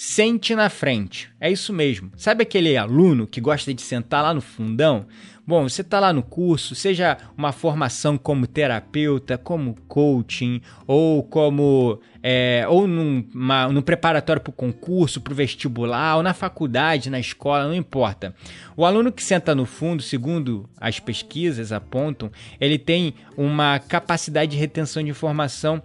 Sente 0.00 0.54
na 0.54 0.70
frente. 0.70 1.28
É 1.40 1.50
isso 1.50 1.72
mesmo. 1.72 2.12
Sabe 2.16 2.44
aquele 2.44 2.76
aluno 2.76 3.26
que 3.26 3.40
gosta 3.40 3.74
de 3.74 3.82
sentar 3.82 4.22
lá 4.22 4.32
no 4.32 4.40
fundão? 4.40 5.06
Bom, 5.44 5.68
você 5.68 5.80
está 5.80 5.98
lá 5.98 6.12
no 6.12 6.22
curso, 6.22 6.76
seja 6.76 7.18
uma 7.36 7.50
formação 7.50 8.16
como 8.16 8.46
terapeuta, 8.46 9.36
como 9.36 9.74
coaching, 9.88 10.62
ou 10.86 11.24
como. 11.24 12.00
É, 12.22 12.64
ou 12.68 12.86
num, 12.86 13.26
uma, 13.34 13.66
num 13.66 13.82
preparatório 13.82 14.40
para 14.40 14.50
o 14.50 14.54
concurso, 14.54 15.20
para 15.20 15.32
o 15.32 15.36
vestibular, 15.36 16.18
ou 16.18 16.22
na 16.22 16.32
faculdade, 16.32 17.10
na 17.10 17.18
escola, 17.18 17.66
não 17.66 17.74
importa. 17.74 18.32
O 18.76 18.84
aluno 18.84 19.10
que 19.10 19.24
senta 19.24 19.52
no 19.52 19.66
fundo, 19.66 20.00
segundo 20.00 20.70
as 20.80 21.00
pesquisas 21.00 21.72
apontam, 21.72 22.30
ele 22.60 22.78
tem 22.78 23.14
uma 23.36 23.80
capacidade 23.80 24.52
de 24.52 24.56
retenção 24.56 25.02
de 25.02 25.10
informação 25.10 25.82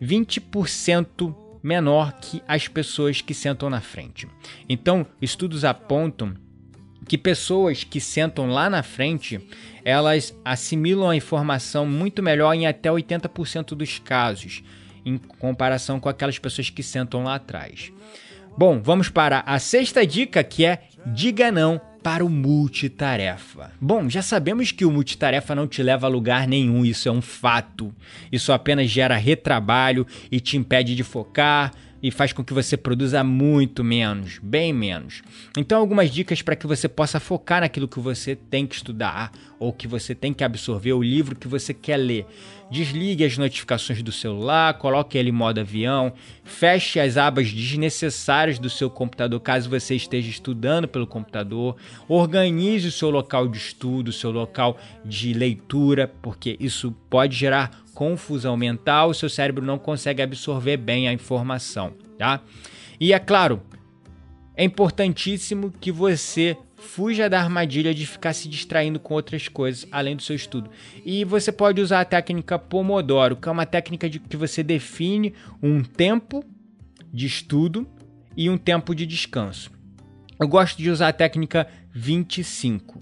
20% 0.00 1.49
menor 1.62 2.12
que 2.14 2.42
as 2.46 2.68
pessoas 2.68 3.20
que 3.20 3.34
sentam 3.34 3.68
na 3.68 3.80
frente. 3.80 4.26
Então, 4.68 5.06
estudos 5.20 5.64
apontam 5.64 6.34
que 7.06 7.18
pessoas 7.18 7.82
que 7.84 8.00
sentam 8.00 8.48
lá 8.50 8.70
na 8.70 8.82
frente, 8.82 9.40
elas 9.84 10.34
assimilam 10.44 11.10
a 11.10 11.16
informação 11.16 11.86
muito 11.86 12.22
melhor 12.22 12.54
em 12.54 12.66
até 12.66 12.88
80% 12.88 13.74
dos 13.74 13.98
casos, 13.98 14.62
em 15.04 15.18
comparação 15.18 15.98
com 15.98 16.08
aquelas 16.08 16.38
pessoas 16.38 16.70
que 16.70 16.82
sentam 16.82 17.24
lá 17.24 17.34
atrás. 17.34 17.92
Bom, 18.56 18.80
vamos 18.80 19.08
para 19.08 19.40
a 19.46 19.58
sexta 19.58 20.06
dica 20.06 20.44
que 20.44 20.64
é 20.64 20.84
diga 21.06 21.50
não 21.50 21.80
para 22.02 22.24
o 22.24 22.28
multitarefa. 22.28 23.72
Bom, 23.80 24.08
já 24.08 24.22
sabemos 24.22 24.72
que 24.72 24.84
o 24.84 24.90
multitarefa 24.90 25.54
não 25.54 25.66
te 25.66 25.82
leva 25.82 26.06
a 26.06 26.10
lugar 26.10 26.46
nenhum, 26.48 26.84
isso 26.84 27.08
é 27.08 27.12
um 27.12 27.20
fato. 27.20 27.94
Isso 28.30 28.52
apenas 28.52 28.90
gera 28.90 29.16
retrabalho 29.16 30.06
e 30.30 30.40
te 30.40 30.56
impede 30.56 30.94
de 30.94 31.04
focar, 31.04 31.72
e 32.02 32.10
faz 32.10 32.32
com 32.32 32.44
que 32.44 32.54
você 32.54 32.76
produza 32.76 33.22
muito 33.22 33.84
menos, 33.84 34.38
bem 34.42 34.72
menos. 34.72 35.22
Então, 35.56 35.78
algumas 35.78 36.10
dicas 36.10 36.42
para 36.42 36.56
que 36.56 36.66
você 36.66 36.88
possa 36.88 37.20
focar 37.20 37.60
naquilo 37.60 37.88
que 37.88 38.00
você 38.00 38.34
tem 38.34 38.66
que 38.66 38.74
estudar 38.74 39.32
ou 39.58 39.72
que 39.72 39.86
você 39.86 40.14
tem 40.14 40.32
que 40.32 40.42
absorver, 40.42 40.94
o 40.94 41.02
livro 41.02 41.36
que 41.36 41.46
você 41.46 41.74
quer 41.74 41.98
ler. 41.98 42.26
Desligue 42.70 43.24
as 43.24 43.36
notificações 43.36 44.02
do 44.02 44.10
celular, 44.10 44.74
coloque 44.78 45.18
ele 45.18 45.28
em 45.28 45.32
modo 45.32 45.60
avião, 45.60 46.12
feche 46.44 46.98
as 46.98 47.16
abas 47.16 47.52
desnecessárias 47.52 48.58
do 48.58 48.70
seu 48.70 48.88
computador 48.88 49.38
caso 49.40 49.68
você 49.68 49.96
esteja 49.96 50.30
estudando 50.30 50.88
pelo 50.88 51.06
computador, 51.06 51.76
organize 52.08 52.88
o 52.88 52.92
seu 52.92 53.10
local 53.10 53.48
de 53.48 53.58
estudo, 53.58 54.08
o 54.08 54.12
seu 54.12 54.30
local 54.30 54.78
de 55.04 55.34
leitura, 55.34 56.10
porque 56.22 56.56
isso 56.58 56.92
pode 57.10 57.36
gerar 57.36 57.82
confusão 58.00 58.56
mental, 58.56 59.12
seu 59.12 59.28
cérebro 59.28 59.62
não 59.62 59.78
consegue 59.78 60.22
absorver 60.22 60.78
bem 60.78 61.06
a 61.06 61.12
informação, 61.12 61.92
tá? 62.16 62.40
E 62.98 63.12
é 63.12 63.18
claro, 63.18 63.60
é 64.56 64.64
importantíssimo 64.64 65.70
que 65.70 65.92
você 65.92 66.56
fuja 66.76 67.28
da 67.28 67.38
armadilha 67.38 67.92
de 67.92 68.06
ficar 68.06 68.32
se 68.32 68.48
distraindo 68.48 68.98
com 68.98 69.12
outras 69.12 69.48
coisas 69.48 69.86
além 69.92 70.16
do 70.16 70.22
seu 70.22 70.34
estudo. 70.34 70.70
E 71.04 71.26
você 71.26 71.52
pode 71.52 71.78
usar 71.78 72.00
a 72.00 72.04
técnica 72.06 72.58
Pomodoro, 72.58 73.36
que 73.36 73.46
é 73.46 73.52
uma 73.52 73.66
técnica 73.66 74.08
de 74.08 74.18
que 74.18 74.34
você 74.34 74.62
define 74.62 75.34
um 75.62 75.82
tempo 75.82 76.42
de 77.12 77.26
estudo 77.26 77.86
e 78.34 78.48
um 78.48 78.56
tempo 78.56 78.94
de 78.94 79.04
descanso. 79.04 79.70
Eu 80.40 80.48
gosto 80.48 80.78
de 80.78 80.88
usar 80.88 81.08
a 81.08 81.12
técnica 81.12 81.68
25. 81.92 82.98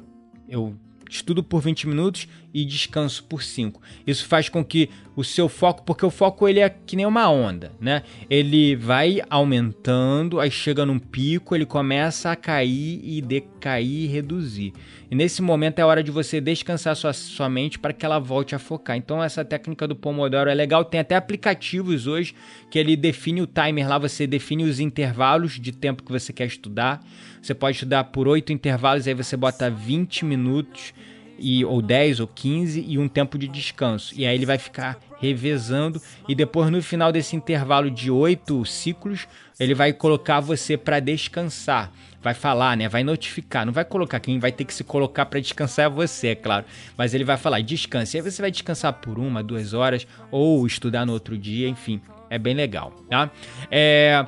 Eu 0.49 0.75
estudo 1.09 1.43
por 1.43 1.61
20 1.63 1.89
minutos 1.89 2.29
e 2.53 2.65
descanso 2.65 3.25
por 3.25 3.43
5. 3.43 3.81
Isso 4.07 4.27
faz 4.27 4.49
com 4.49 4.65
que 4.65 4.91
o 5.15 5.25
seu 5.25 5.49
foco, 5.49 5.83
porque 5.83 6.07
o 6.07 6.11
foco 6.11 6.49
ele 6.49 6.61
é 6.61 6.69
que 6.69 6.95
nem 6.95 7.05
uma 7.05 7.29
onda, 7.29 7.73
né? 7.81 8.03
Ele 8.31 8.77
vai 8.77 9.21
aumentando, 9.29 10.39
aí 10.39 10.51
chega 10.51 10.87
num 10.87 10.99
pico, 10.99 11.55
ele 11.55 11.67
começa 11.67 12.31
a 12.31 12.37
cair 12.37 13.01
e 13.03 13.21
decair 13.21 14.05
e 14.05 14.07
reduzir. 14.07 14.73
E 15.11 15.15
nesse 15.15 15.43
momento 15.43 15.79
é 15.79 15.85
hora 15.85 16.03
de 16.03 16.11
você 16.11 16.41
descansar 16.41 16.95
sua, 16.95 17.13
sua 17.13 17.49
mente 17.49 17.79
para 17.79 17.93
que 17.93 18.05
ela 18.05 18.19
volte 18.19 18.55
a 18.55 18.59
focar. 18.59 18.97
Então 18.97 19.23
essa 19.23 19.45
técnica 19.45 19.89
do 19.89 19.97
Pomodoro 19.97 20.51
é 20.51 20.55
legal, 20.55 20.85
tem 20.85 21.01
até 21.01 21.17
aplicativos 21.17 22.07
hoje 22.07 22.35
que 22.71 22.79
ele 22.79 22.97
define 22.97 23.43
o 23.43 23.47
timer 23.47 23.89
lá, 23.89 23.99
você 23.99 24.27
define 24.27 24.65
os 24.65 24.79
intervalos 24.79 25.59
de 25.59 25.73
tempo 25.73 26.03
que 26.03 26.13
você 26.13 26.33
quer 26.33 26.47
estudar. 26.47 27.05
Você 27.49 27.55
pode 27.55 27.77
estudar 27.77 28.05
por 28.05 28.29
8 28.29 28.53
intervalos, 28.53 29.09
aí 29.09 29.15
você 29.15 29.35
bota 29.35 29.71
20 29.71 30.23
minutos 30.27 30.93
e, 31.39 31.65
ou 31.65 31.81
10 31.81 32.21
ou 32.21 32.27
15 32.27 32.85
e 32.87 32.99
um 32.99 33.09
tempo 33.09 33.39
de 33.39 33.49
descanso. 33.49 34.13
E 34.15 34.27
aí 34.27 34.35
ele 34.35 34.45
vai 34.45 34.59
ficar 34.59 34.99
revezando 35.19 35.99
e 36.29 36.35
depois 36.35 36.71
no 36.71 36.83
final 36.83 37.11
desse 37.11 37.35
intervalo 37.35 37.91
de 37.91 38.11
oito 38.11 38.67
ciclos, 38.67 39.27
ele 39.59 39.73
vai 39.73 39.95
colocar 39.95 40.41
você 40.41 40.77
para 40.77 41.01
descansar. 41.01 41.91
Vai 42.21 42.35
falar, 42.35 42.77
né? 42.77 42.87
Vai 42.87 43.03
notificar. 43.03 43.65
Não 43.65 43.73
vai 43.73 43.87
colocar 43.87 44.21
quem 44.21 44.39
vai 44.39 44.53
ter 44.53 44.67
que 44.67 44.75
se 44.75 44.85
colocar 44.85 45.25
para 45.25 45.41
descansar 45.41 45.87
é 45.87 45.89
você, 45.89 46.29
é 46.29 46.35
claro. 46.35 46.67
Mas 46.99 47.15
ele 47.15 47.25
vai 47.25 47.39
falar 47.39 47.63
descanse. 47.63 48.15
E 48.15 48.21
aí 48.21 48.31
você 48.31 48.43
vai 48.43 48.51
descansar 48.51 48.93
por 48.93 49.19
uma, 49.19 49.43
duas 49.43 49.73
horas 49.73 50.07
ou 50.31 50.67
estudar 50.67 51.07
no 51.07 51.15
outro 51.15 51.39
dia, 51.39 51.67
enfim. 51.67 51.99
É 52.31 52.39
bem 52.39 52.55
legal, 52.55 52.91
tá? 53.09 53.31
É, 53.71 54.27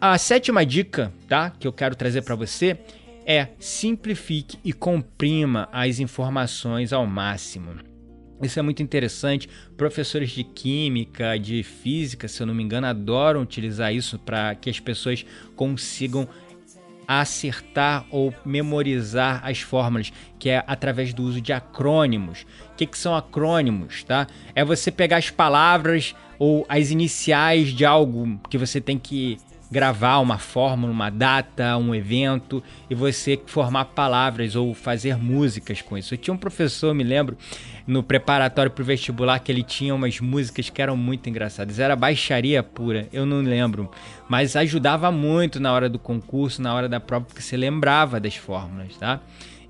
a 0.00 0.18
sétima 0.18 0.64
dica, 0.64 1.12
tá? 1.28 1.50
Que 1.50 1.66
eu 1.66 1.72
quero 1.72 1.94
trazer 1.94 2.22
para 2.22 2.34
você 2.34 2.78
é 3.26 3.48
simplifique 3.58 4.58
e 4.62 4.72
comprima 4.72 5.68
as 5.72 5.98
informações 5.98 6.92
ao 6.92 7.06
máximo. 7.06 7.74
Isso 8.42 8.58
é 8.58 8.62
muito 8.62 8.82
interessante. 8.82 9.48
Professores 9.76 10.30
de 10.30 10.44
química, 10.44 11.38
de 11.38 11.62
física, 11.62 12.28
se 12.28 12.42
eu 12.42 12.46
não 12.46 12.54
me 12.54 12.62
engano, 12.62 12.86
adoram 12.86 13.40
utilizar 13.40 13.94
isso 13.94 14.18
para 14.18 14.54
que 14.54 14.68
as 14.68 14.78
pessoas 14.78 15.24
consigam 15.56 16.28
acertar 17.06 18.06
ou 18.10 18.34
memorizar 18.44 19.40
as 19.44 19.60
fórmulas, 19.60 20.12
que 20.38 20.48
é 20.48 20.64
através 20.66 21.12
do 21.12 21.22
uso 21.22 21.40
de 21.40 21.52
acrônimos. 21.52 22.46
O 22.74 22.76
que, 22.76 22.86
que 22.86 22.98
são 22.98 23.14
acrônimos? 23.14 24.02
Tá? 24.02 24.26
É 24.52 24.64
você 24.64 24.90
pegar 24.90 25.18
as 25.18 25.30
palavras 25.30 26.12
ou 26.40 26.66
as 26.68 26.90
iniciais 26.90 27.68
de 27.68 27.84
algo 27.84 28.40
que 28.50 28.58
você 28.58 28.80
tem 28.80 28.98
que 28.98 29.38
gravar 29.70 30.18
uma 30.18 30.38
fórmula, 30.38 30.92
uma 30.92 31.10
data, 31.10 31.76
um 31.76 31.94
evento 31.94 32.62
e 32.88 32.94
você 32.94 33.40
formar 33.46 33.86
palavras 33.86 34.54
ou 34.54 34.74
fazer 34.74 35.16
músicas 35.16 35.82
com 35.82 35.96
isso. 35.96 36.14
Eu 36.14 36.18
tinha 36.18 36.34
um 36.34 36.36
professor, 36.36 36.94
me 36.94 37.02
lembro, 37.02 37.36
no 37.86 38.02
preparatório 38.02 38.70
para 38.70 38.82
o 38.82 38.84
vestibular 38.84 39.38
que 39.40 39.50
ele 39.50 39.62
tinha 39.62 39.94
umas 39.94 40.20
músicas 40.20 40.70
que 40.70 40.80
eram 40.80 40.96
muito 40.96 41.28
engraçadas. 41.28 41.78
Era 41.78 41.96
baixaria 41.96 42.62
pura, 42.62 43.08
eu 43.12 43.26
não 43.26 43.40
lembro, 43.40 43.90
mas 44.28 44.54
ajudava 44.54 45.10
muito 45.10 45.58
na 45.58 45.72
hora 45.72 45.88
do 45.88 45.98
concurso, 45.98 46.62
na 46.62 46.74
hora 46.74 46.88
da 46.88 47.00
prova, 47.00 47.24
porque 47.24 47.42
você 47.42 47.56
lembrava 47.56 48.20
das 48.20 48.36
fórmulas, 48.36 48.96
tá? 48.96 49.20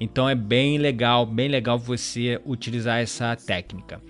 Então 0.00 0.28
é 0.28 0.34
bem 0.34 0.78
legal, 0.78 1.24
bem 1.24 1.48
legal 1.48 1.78
você 1.78 2.40
utilizar 2.44 3.00
essa 3.00 3.36
técnica. 3.36 4.00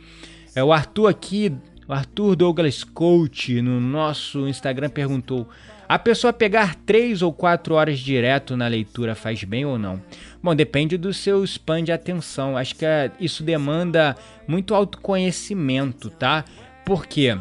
É 0.55 0.62
o 0.62 0.73
Arthur 0.73 1.09
aqui, 1.09 1.53
o 1.87 1.93
Arthur 1.93 2.37
Douglas 2.37 2.85
Coach 2.85 3.61
no 3.61 3.81
nosso 3.81 4.49
Instagram 4.49 4.88
perguntou: 4.88 5.49
a 5.88 5.99
pessoa 5.99 6.33
pegar 6.33 6.75
três 6.75 7.21
ou 7.21 7.33
quatro 7.33 7.75
horas 7.75 7.99
direto 7.99 8.57
na 8.57 8.67
leitura 8.67 9.14
faz 9.14 9.44
bem 9.44 9.64
ou 9.64 9.79
não? 9.79 10.01
Bom, 10.42 10.55
depende 10.55 10.97
do 10.97 11.12
seu 11.12 11.44
span 11.44 11.85
de 11.85 11.92
atenção. 11.92 12.57
Acho 12.57 12.75
que 12.75 12.87
é, 12.87 13.11
isso 13.20 13.42
demanda 13.42 14.16
muito 14.49 14.75
autoconhecimento, 14.75 16.09
tá? 16.09 16.44
Porque 16.85 17.37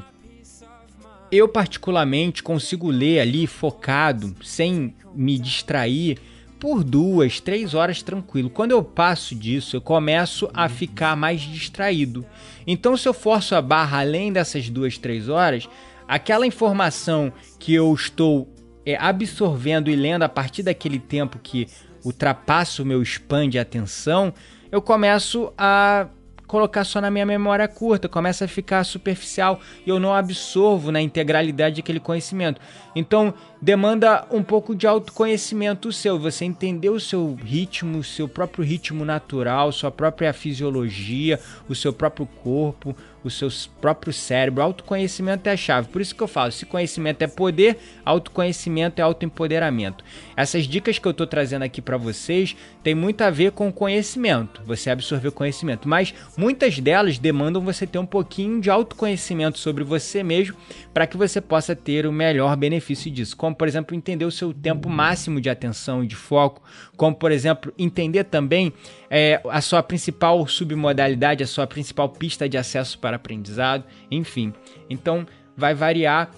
eu 1.31 1.47
particularmente 1.47 2.43
consigo 2.43 2.89
ler 2.89 3.19
ali 3.19 3.47
focado, 3.47 4.35
sem 4.43 4.93
me 5.15 5.39
distrair, 5.39 6.19
por 6.63 6.81
duas, 6.81 7.41
três 7.41 7.73
horas 7.73 8.01
tranquilo. 8.01 8.49
Quando 8.49 8.71
eu 8.71 8.81
passo 8.81 9.35
disso, 9.35 9.75
eu 9.75 9.81
começo 9.81 10.49
a 10.53 10.69
ficar 10.69 11.13
mais 11.13 11.41
distraído. 11.41 12.25
Então, 12.65 12.95
se 12.95 13.05
eu 13.05 13.13
forço 13.13 13.53
a 13.53 13.61
barra 13.61 13.99
além 13.99 14.31
dessas 14.31 14.69
duas, 14.69 14.97
três 14.97 15.27
horas, 15.27 15.67
aquela 16.07 16.47
informação 16.47 17.33
que 17.59 17.73
eu 17.73 17.93
estou 17.93 18.47
é, 18.85 18.95
absorvendo 18.95 19.89
e 19.89 19.95
lendo 19.97 20.23
a 20.23 20.29
partir 20.29 20.63
daquele 20.63 20.99
tempo 20.99 21.37
que 21.37 21.67
ultrapassa 22.01 22.81
o 22.81 22.85
meu 22.85 23.01
span 23.03 23.49
de 23.49 23.59
atenção, 23.59 24.33
eu 24.71 24.81
começo 24.81 25.51
a 25.57 26.07
colocar 26.47 26.83
só 26.83 27.01
na 27.01 27.09
minha 27.09 27.25
memória 27.25 27.67
curta, 27.67 28.07
começa 28.07 28.45
a 28.45 28.47
ficar 28.47 28.83
superficial 28.83 29.59
e 29.85 29.89
eu 29.89 29.99
não 29.99 30.13
absorvo 30.13 30.91
na 30.91 31.01
integralidade 31.01 31.81
aquele 31.81 31.99
conhecimento. 31.99 32.61
Então, 32.95 33.33
demanda 33.63 34.27
um 34.29 34.43
pouco 34.43 34.75
de 34.75 34.85
autoconhecimento 34.85 35.89
seu, 35.89 36.19
você 36.19 36.43
entender 36.43 36.89
o 36.89 36.99
seu 36.99 37.33
ritmo, 37.33 37.99
o 37.99 38.03
seu 38.03 38.27
próprio 38.27 38.61
ritmo 38.61 39.05
natural, 39.05 39.71
sua 39.71 39.89
própria 39.89 40.33
fisiologia, 40.33 41.39
o 41.69 41.73
seu 41.73 41.93
próprio 41.93 42.25
corpo, 42.25 42.93
o 43.23 43.29
seu 43.29 43.47
próprio 43.79 44.11
cérebro. 44.11 44.61
Autoconhecimento 44.61 45.47
é 45.47 45.53
a 45.53 45.57
chave. 45.57 45.87
Por 45.87 46.01
isso 46.01 46.13
que 46.13 46.21
eu 46.21 46.27
falo, 46.27 46.51
se 46.51 46.65
conhecimento 46.65 47.21
é 47.21 47.27
poder, 47.27 47.77
autoconhecimento 48.03 48.99
é 48.99 49.01
autoempoderamento. 49.01 50.03
Essas 50.35 50.65
dicas 50.65 50.99
que 50.99 51.07
eu 51.07 51.11
estou 51.11 51.25
trazendo 51.25 51.63
aqui 51.63 51.81
para 51.81 51.95
vocês 51.95 52.55
tem 52.83 52.93
muito 52.93 53.21
a 53.21 53.29
ver 53.29 53.51
com 53.51 53.71
conhecimento, 53.71 54.61
você 54.65 54.89
absorver 54.89 55.31
conhecimento, 55.31 55.87
mas 55.87 56.13
muitas 56.35 56.79
delas 56.79 57.17
demandam 57.17 57.61
você 57.61 57.87
ter 57.87 57.97
um 57.97 58.05
pouquinho 58.05 58.59
de 58.59 58.69
autoconhecimento 58.69 59.57
sobre 59.57 59.83
você 59.83 60.21
mesmo 60.21 60.57
para 60.93 61.07
que 61.07 61.15
você 61.15 61.39
possa 61.39 61.75
ter 61.75 62.05
o 62.05 62.11
melhor 62.11 62.55
benefício 62.57 63.09
disso. 63.09 63.37
Como, 63.53 63.55
por 63.55 63.67
exemplo, 63.67 63.95
entender 63.95 64.25
o 64.25 64.31
seu 64.31 64.51
tempo 64.51 64.89
máximo 64.89 65.39
de 65.39 65.47
atenção 65.47 66.03
e 66.03 66.07
de 66.07 66.15
foco, 66.15 66.63
como, 66.97 67.15
por 67.15 67.31
exemplo, 67.31 67.71
entender 67.77 68.23
também 68.23 68.73
é, 69.11 69.39
a 69.47 69.61
sua 69.61 69.83
principal 69.83 70.47
submodalidade, 70.47 71.43
a 71.43 71.47
sua 71.47 71.67
principal 71.67 72.09
pista 72.09 72.49
de 72.49 72.57
acesso 72.57 72.97
para 72.97 73.15
aprendizado, 73.15 73.83
enfim. 74.09 74.51
Então, 74.89 75.27
vai 75.55 75.75
variar, 75.75 76.31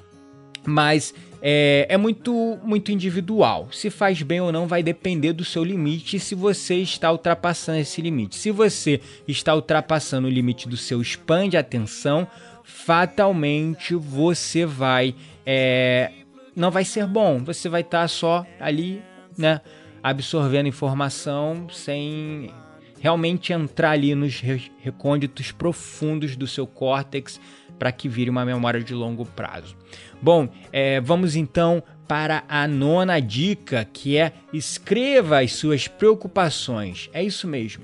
mas 0.65 1.13
é, 1.41 1.85
é, 1.87 1.95
muito, 1.95 2.59
muito 2.63 2.91
individual. 2.91 3.69
Se 3.71 3.89
faz 3.89 4.21
bem 4.21 4.41
ou 4.41 4.51
não 4.51 4.67
vai 4.67 4.83
depender 4.83 5.31
do 5.31 5.45
seu 5.45 5.63
limite 5.63 6.19
se 6.19 6.35
você 6.35 6.75
está 6.75 7.09
ultrapassando 7.13 7.79
esse 7.79 8.01
limite. 8.01 8.35
Se 8.35 8.51
você 8.51 8.99
está 9.25 9.55
ultrapassando 9.55 10.27
o 10.27 10.31
limite 10.31 10.67
do 10.67 10.75
seu 10.75 11.01
span 11.01 11.47
de 11.47 11.55
atenção, 11.55 12.27
fatalmente 12.61 13.95
você 13.95 14.65
vai. 14.65 15.15
É, 15.45 16.11
não 16.55 16.71
vai 16.71 16.85
ser 16.85 17.05
bom. 17.05 17.43
Você 17.43 17.67
vai 17.67 17.81
estar 17.81 18.07
só 18.07 18.45
ali, 18.59 19.01
né? 19.37 19.61
Absorvendo 20.01 20.67
informação 20.67 21.67
sem 21.69 22.51
realmente 22.99 23.53
entrar 23.53 23.91
ali 23.91 24.15
nos 24.15 24.41
recônditos 24.79 25.51
profundos 25.51 26.35
do 26.35 26.47
seu 26.47 26.65
córtex 26.65 27.39
para 27.77 27.91
que 27.91 28.07
vire 28.07 28.29
uma 28.29 28.45
memória 28.45 28.81
de 28.81 28.93
longo 28.93 29.25
prazo. 29.25 29.75
Bom, 30.21 30.47
é, 30.71 31.01
vamos 31.01 31.35
então 31.35 31.83
para 32.07 32.43
a 32.47 32.67
nona 32.67 33.19
dica, 33.19 33.87
que 33.91 34.17
é 34.17 34.31
escreva 34.53 35.41
as 35.41 35.53
suas 35.53 35.87
preocupações. 35.87 37.09
É 37.13 37.21
isso 37.23 37.47
mesmo. 37.47 37.83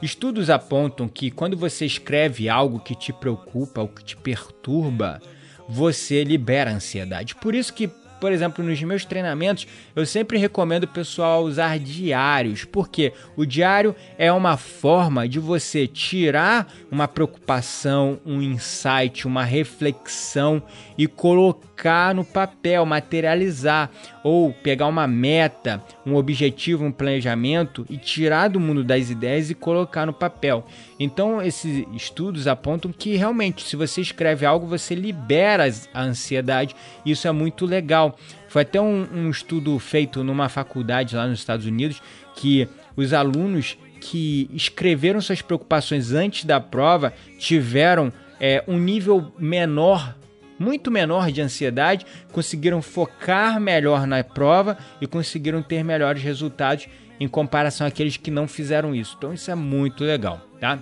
Estudos 0.00 0.50
apontam 0.50 1.08
que 1.08 1.30
quando 1.30 1.56
você 1.56 1.86
escreve 1.86 2.48
algo 2.48 2.78
que 2.80 2.94
te 2.94 3.12
preocupa 3.12 3.80
ou 3.80 3.88
que 3.88 4.04
te 4.04 4.16
perturba, 4.16 5.20
você 5.68 6.22
libera 6.22 6.72
ansiedade. 6.72 7.34
Por 7.34 7.54
isso 7.54 7.72
que 7.72 7.90
por 8.22 8.30
exemplo, 8.30 8.64
nos 8.64 8.80
meus 8.80 9.04
treinamentos, 9.04 9.66
eu 9.96 10.06
sempre 10.06 10.38
recomendo 10.38 10.84
o 10.84 10.88
pessoal 10.88 11.42
usar 11.42 11.76
diários, 11.80 12.64
porque 12.64 13.12
o 13.34 13.44
diário 13.44 13.96
é 14.16 14.32
uma 14.32 14.56
forma 14.56 15.28
de 15.28 15.40
você 15.40 15.88
tirar 15.88 16.72
uma 16.88 17.08
preocupação, 17.08 18.20
um 18.24 18.40
insight, 18.40 19.26
uma 19.26 19.42
reflexão 19.42 20.62
e 20.96 21.08
colocar 21.08 21.71
colocar 21.82 22.14
no 22.14 22.24
papel, 22.24 22.86
materializar, 22.86 23.90
ou 24.22 24.52
pegar 24.52 24.86
uma 24.86 25.06
meta, 25.08 25.82
um 26.06 26.14
objetivo, 26.14 26.84
um 26.84 26.92
planejamento 26.92 27.84
e 27.90 27.98
tirar 27.98 28.48
do 28.48 28.60
mundo 28.60 28.84
das 28.84 29.10
ideias 29.10 29.50
e 29.50 29.54
colocar 29.54 30.06
no 30.06 30.12
papel. 30.12 30.64
Então, 30.98 31.42
esses 31.42 31.84
estudos 31.92 32.46
apontam 32.46 32.92
que 32.92 33.16
realmente, 33.16 33.64
se 33.64 33.74
você 33.74 34.00
escreve 34.00 34.46
algo, 34.46 34.66
você 34.66 34.94
libera 34.94 35.68
a 35.92 36.02
ansiedade. 36.02 36.76
Isso 37.04 37.26
é 37.26 37.32
muito 37.32 37.66
legal. 37.66 38.16
Foi 38.48 38.62
até 38.62 38.80
um, 38.80 39.08
um 39.12 39.30
estudo 39.30 39.76
feito 39.80 40.22
numa 40.22 40.48
faculdade 40.48 41.16
lá 41.16 41.26
nos 41.26 41.40
Estados 41.40 41.66
Unidos 41.66 42.00
que 42.36 42.68
os 42.96 43.12
alunos 43.12 43.76
que 44.00 44.48
escreveram 44.52 45.20
suas 45.20 45.42
preocupações 45.42 46.12
antes 46.12 46.44
da 46.44 46.60
prova 46.60 47.12
tiveram 47.38 48.12
é, 48.40 48.62
um 48.66 48.78
nível 48.78 49.32
menor 49.38 50.14
muito 50.62 50.90
menor 50.90 51.30
de 51.32 51.42
ansiedade, 51.42 52.06
conseguiram 52.32 52.80
focar 52.80 53.60
melhor 53.60 54.06
na 54.06 54.22
prova 54.22 54.78
e 55.00 55.06
conseguiram 55.06 55.62
ter 55.62 55.82
melhores 55.82 56.22
resultados 56.22 56.86
em 57.18 57.28
comparação 57.28 57.86
àqueles 57.86 58.16
que 58.16 58.30
não 58.30 58.46
fizeram 58.46 58.94
isso. 58.94 59.16
Então 59.18 59.34
isso 59.34 59.50
é 59.50 59.54
muito 59.54 60.04
legal, 60.04 60.40
tá? 60.60 60.78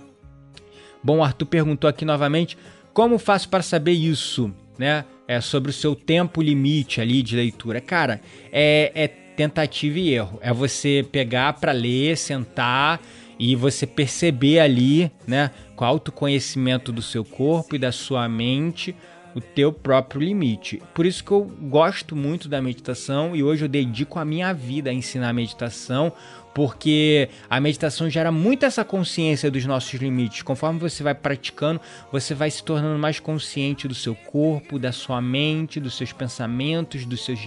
Bom, 1.02 1.24
Arthur 1.24 1.46
perguntou 1.46 1.88
aqui 1.88 2.04
novamente 2.04 2.58
como 2.92 3.18
faço 3.18 3.48
para 3.48 3.62
saber 3.62 3.92
isso, 3.92 4.52
né? 4.78 5.04
É 5.26 5.40
sobre 5.40 5.70
o 5.70 5.72
seu 5.72 5.94
tempo 5.94 6.42
limite 6.42 7.00
ali 7.00 7.22
de 7.22 7.36
leitura. 7.36 7.80
Cara, 7.80 8.20
é, 8.52 8.90
é 8.94 9.08
tentativa 9.08 9.98
e 9.98 10.12
erro. 10.12 10.38
É 10.42 10.52
você 10.52 11.06
pegar 11.10 11.54
para 11.54 11.72
ler, 11.72 12.16
sentar 12.16 13.00
e 13.38 13.56
você 13.56 13.86
perceber 13.86 14.58
ali, 14.58 15.10
né, 15.26 15.50
com 15.74 15.82
autoconhecimento 15.82 16.92
do 16.92 17.00
seu 17.00 17.24
corpo 17.24 17.74
e 17.74 17.78
da 17.78 17.90
sua 17.90 18.28
mente, 18.28 18.94
o 19.34 19.40
teu 19.40 19.72
próprio 19.72 20.20
limite. 20.20 20.82
Por 20.94 21.06
isso 21.06 21.24
que 21.24 21.30
eu 21.30 21.44
gosto 21.44 22.16
muito 22.16 22.48
da 22.48 22.60
meditação 22.60 23.34
e 23.34 23.42
hoje 23.42 23.64
eu 23.64 23.68
dedico 23.68 24.18
a 24.18 24.24
minha 24.24 24.52
vida 24.52 24.90
a 24.90 24.92
ensinar 24.92 25.32
meditação, 25.32 26.12
porque 26.54 27.28
a 27.48 27.60
meditação 27.60 28.10
gera 28.10 28.32
muito 28.32 28.64
essa 28.64 28.84
consciência 28.84 29.50
dos 29.50 29.64
nossos 29.64 29.92
limites. 30.00 30.42
Conforme 30.42 30.78
você 30.78 31.02
vai 31.02 31.14
praticando, 31.14 31.80
você 32.10 32.34
vai 32.34 32.50
se 32.50 32.62
tornando 32.62 32.98
mais 32.98 33.20
consciente 33.20 33.86
do 33.86 33.94
seu 33.94 34.14
corpo, 34.14 34.78
da 34.78 34.92
sua 34.92 35.20
mente, 35.20 35.78
dos 35.78 35.96
seus 35.96 36.12
pensamentos, 36.12 37.04
dos 37.04 37.24
seus 37.24 37.40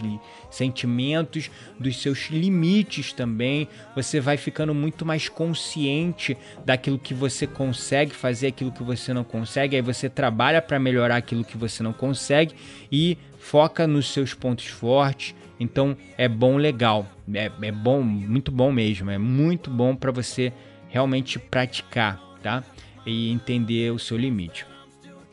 sentimentos, 0.50 1.52
dos 1.80 2.02
seus 2.02 2.30
limites 2.30 3.12
também. 3.12 3.68
Você 3.96 4.20
vai 4.20 4.38
ficando 4.38 4.74
muito 4.74 5.06
mais 5.06 5.28
consciente 5.28 6.38
daquilo 6.66 6.98
que 6.98 7.14
você 7.14 7.46
consegue 7.46 8.16
fazer, 8.16 8.48
aquilo 8.48 8.72
que 8.72 8.84
você 8.84 9.14
não 9.14 9.24
consegue. 9.24 9.76
Aí 9.76 9.82
você 9.82 10.10
trabalha 10.10 10.62
para 10.62 10.80
melhorar 10.80 11.18
aquilo 11.18 11.44
que 11.44 11.58
você 11.58 11.84
não 11.84 11.94
consegue 11.94 12.56
e 12.92 13.18
foca 13.44 13.86
nos 13.86 14.12
seus 14.12 14.34
pontos 14.34 14.66
fortes 14.68 15.36
então 15.60 15.96
é 16.18 16.28
bom, 16.28 16.58
legal, 16.58 17.08
é, 17.34 17.50
é 17.62 17.72
bom, 17.72 18.02
muito 18.02 18.52
bom 18.52 18.72
mesmo, 18.72 19.10
é 19.10 19.18
muito 19.18 19.70
bom 19.70 19.96
para 19.96 20.12
você 20.12 20.52
realmente 20.90 21.40
praticar, 21.40 22.22
tá? 22.42 22.64
E 23.06 23.32
entender 23.32 23.92
o 23.92 24.00
seu 24.00 24.18
limite. 24.18 24.66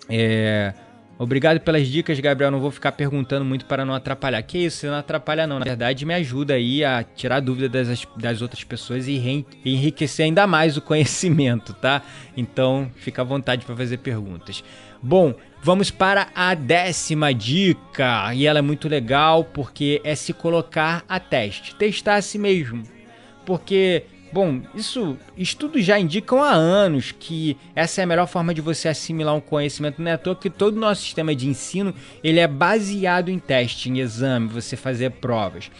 É, 0.09 0.73
Obrigado 1.21 1.61
pelas 1.61 1.87
dicas, 1.87 2.19
Gabriel. 2.19 2.51
Não 2.51 2.61
vou 2.61 2.71
ficar 2.71 2.93
perguntando 2.93 3.45
muito 3.45 3.67
para 3.67 3.85
não 3.85 3.93
atrapalhar. 3.93 4.43
Que 4.43 4.57
isso, 4.57 4.79
você 4.79 4.87
não 4.87 4.95
atrapalha 4.95 5.47
não. 5.47 5.59
Na 5.59 5.67
verdade, 5.67 6.07
me 6.07 6.15
ajuda 6.15 6.55
aí 6.55 6.83
a 6.83 7.05
tirar 7.05 7.41
dúvida 7.41 7.69
das, 7.69 8.07
das 8.17 8.41
outras 8.41 8.65
pessoas 8.65 9.07
e 9.07 9.45
enriquecer 9.63 10.25
ainda 10.25 10.47
mais 10.47 10.79
o 10.79 10.81
conhecimento, 10.81 11.75
tá? 11.75 12.01
Então, 12.35 12.91
fica 12.97 13.21
à 13.21 13.25
vontade 13.25 13.67
para 13.67 13.77
fazer 13.77 13.99
perguntas. 13.99 14.65
Bom, 15.03 15.35
vamos 15.63 15.91
para 15.91 16.29
a 16.35 16.55
décima 16.55 17.35
dica. 17.35 18.35
E 18.35 18.47
ela 18.47 18.61
é 18.61 18.63
muito 18.63 18.89
legal 18.89 19.45
porque 19.45 20.01
é 20.03 20.15
se 20.15 20.33
colocar 20.33 21.05
a 21.07 21.21
teste. 21.21 21.75
Testar 21.75 22.15
a 22.15 22.23
si 22.23 22.39
mesmo. 22.39 22.83
Porque 23.45 24.05
Bom, 24.33 24.63
isso 24.75 25.19
estudos 25.37 25.85
já 25.85 25.99
indicam 25.99 26.43
há 26.43 26.53
anos 26.53 27.13
que 27.13 27.57
essa 27.75 28.01
é 28.01 28.05
a 28.05 28.07
melhor 28.07 28.29
forma 28.29 28.55
de 28.55 28.61
você 28.61 28.89
assimilar 28.89 29.35
um 29.35 29.41
conhecimento. 29.41 30.01
Não 30.01 30.11
é 30.11 30.15
à 30.15 30.19
toa 30.19 30.37
que 30.37 30.49
todo 30.49 30.77
o 30.77 30.81
nosso 30.81 31.03
sistema 31.03 31.35
de 31.35 31.49
ensino 31.49 31.93
ele 32.23 32.39
é 32.39 32.47
baseado 32.47 33.29
em 33.29 33.39
teste, 33.39 33.91
em 33.91 33.99
exame, 33.99 34.47
você 34.47 34.77
fazer 34.77 35.11
provas. 35.13 35.71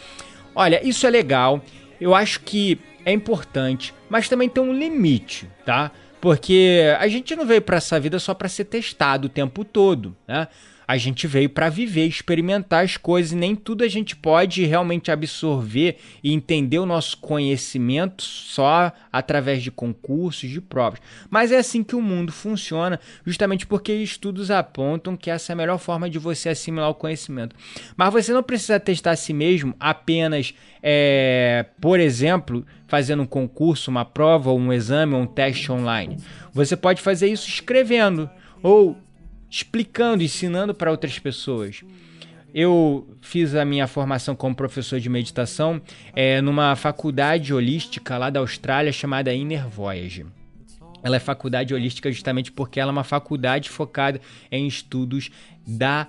Olha, 0.53 0.85
isso 0.85 1.07
é 1.07 1.09
legal. 1.09 1.63
Eu 1.99 2.13
acho 2.13 2.41
que 2.41 2.77
é 3.05 3.13
importante, 3.13 3.93
mas 4.09 4.27
também 4.27 4.49
tem 4.49 4.61
um 4.61 4.73
limite, 4.73 5.49
tá? 5.65 5.91
Porque 6.19 6.81
a 6.99 7.07
gente 7.07 7.35
não 7.35 7.45
veio 7.45 7.61
para 7.61 7.77
essa 7.77 7.99
vida 7.99 8.19
só 8.19 8.33
para 8.33 8.49
ser 8.49 8.65
testado 8.65 9.27
o 9.27 9.29
tempo 9.29 9.63
todo, 9.63 10.15
né? 10.27 10.47
A 10.91 10.97
gente 10.97 11.25
veio 11.25 11.49
para 11.49 11.69
viver, 11.69 12.05
experimentar 12.05 12.83
as 12.83 12.97
coisas 12.97 13.31
e 13.31 13.35
nem 13.35 13.55
tudo 13.55 13.81
a 13.81 13.87
gente 13.87 14.13
pode 14.13 14.65
realmente 14.65 15.09
absorver 15.09 15.95
e 16.21 16.33
entender 16.33 16.79
o 16.79 16.85
nosso 16.85 17.15
conhecimento 17.19 18.21
só 18.21 18.91
através 19.09 19.63
de 19.63 19.71
concursos, 19.71 20.49
de 20.49 20.59
provas. 20.59 20.99
Mas 21.29 21.49
é 21.49 21.59
assim 21.59 21.81
que 21.81 21.95
o 21.95 22.01
mundo 22.01 22.33
funciona, 22.33 22.99
justamente 23.25 23.65
porque 23.65 23.93
estudos 23.93 24.51
apontam 24.51 25.15
que 25.15 25.31
essa 25.31 25.53
é 25.53 25.53
a 25.53 25.55
melhor 25.55 25.77
forma 25.77 26.09
de 26.09 26.19
você 26.19 26.49
assimilar 26.49 26.89
o 26.89 26.95
conhecimento. 26.95 27.55
Mas 27.95 28.11
você 28.11 28.33
não 28.33 28.43
precisa 28.43 28.77
testar 28.77 29.11
a 29.11 29.15
si 29.15 29.31
mesmo 29.31 29.73
apenas, 29.79 30.53
é, 30.83 31.67
por 31.79 32.01
exemplo, 32.01 32.65
fazendo 32.85 33.23
um 33.23 33.27
concurso, 33.27 33.89
uma 33.89 34.03
prova, 34.03 34.51
um 34.51 34.73
exame 34.73 35.13
ou 35.13 35.21
um 35.21 35.25
teste 35.25 35.71
online. 35.71 36.17
Você 36.51 36.75
pode 36.75 37.01
fazer 37.01 37.29
isso 37.29 37.47
escrevendo 37.47 38.29
ou 38.61 38.97
explicando, 39.51 40.23
ensinando 40.23 40.73
para 40.73 40.89
outras 40.89 41.19
pessoas. 41.19 41.83
Eu 42.53 43.17
fiz 43.21 43.53
a 43.53 43.65
minha 43.65 43.85
formação 43.85 44.35
como 44.35 44.55
professor 44.55 44.99
de 44.99 45.09
meditação 45.09 45.81
é, 46.13 46.41
numa 46.41 46.75
faculdade 46.75 47.53
holística 47.53 48.17
lá 48.17 48.29
da 48.29 48.39
Austrália 48.39 48.91
chamada 48.93 49.33
Inner 49.33 49.67
Voyage. 49.67 50.25
Ela 51.03 51.17
é 51.17 51.19
faculdade 51.19 51.73
holística 51.73 52.11
justamente 52.11 52.51
porque 52.51 52.79
ela 52.79 52.91
é 52.91 52.93
uma 52.93 53.03
faculdade 53.03 53.69
focada 53.69 54.21
em 54.49 54.67
estudos 54.67 55.29
da 55.67 56.07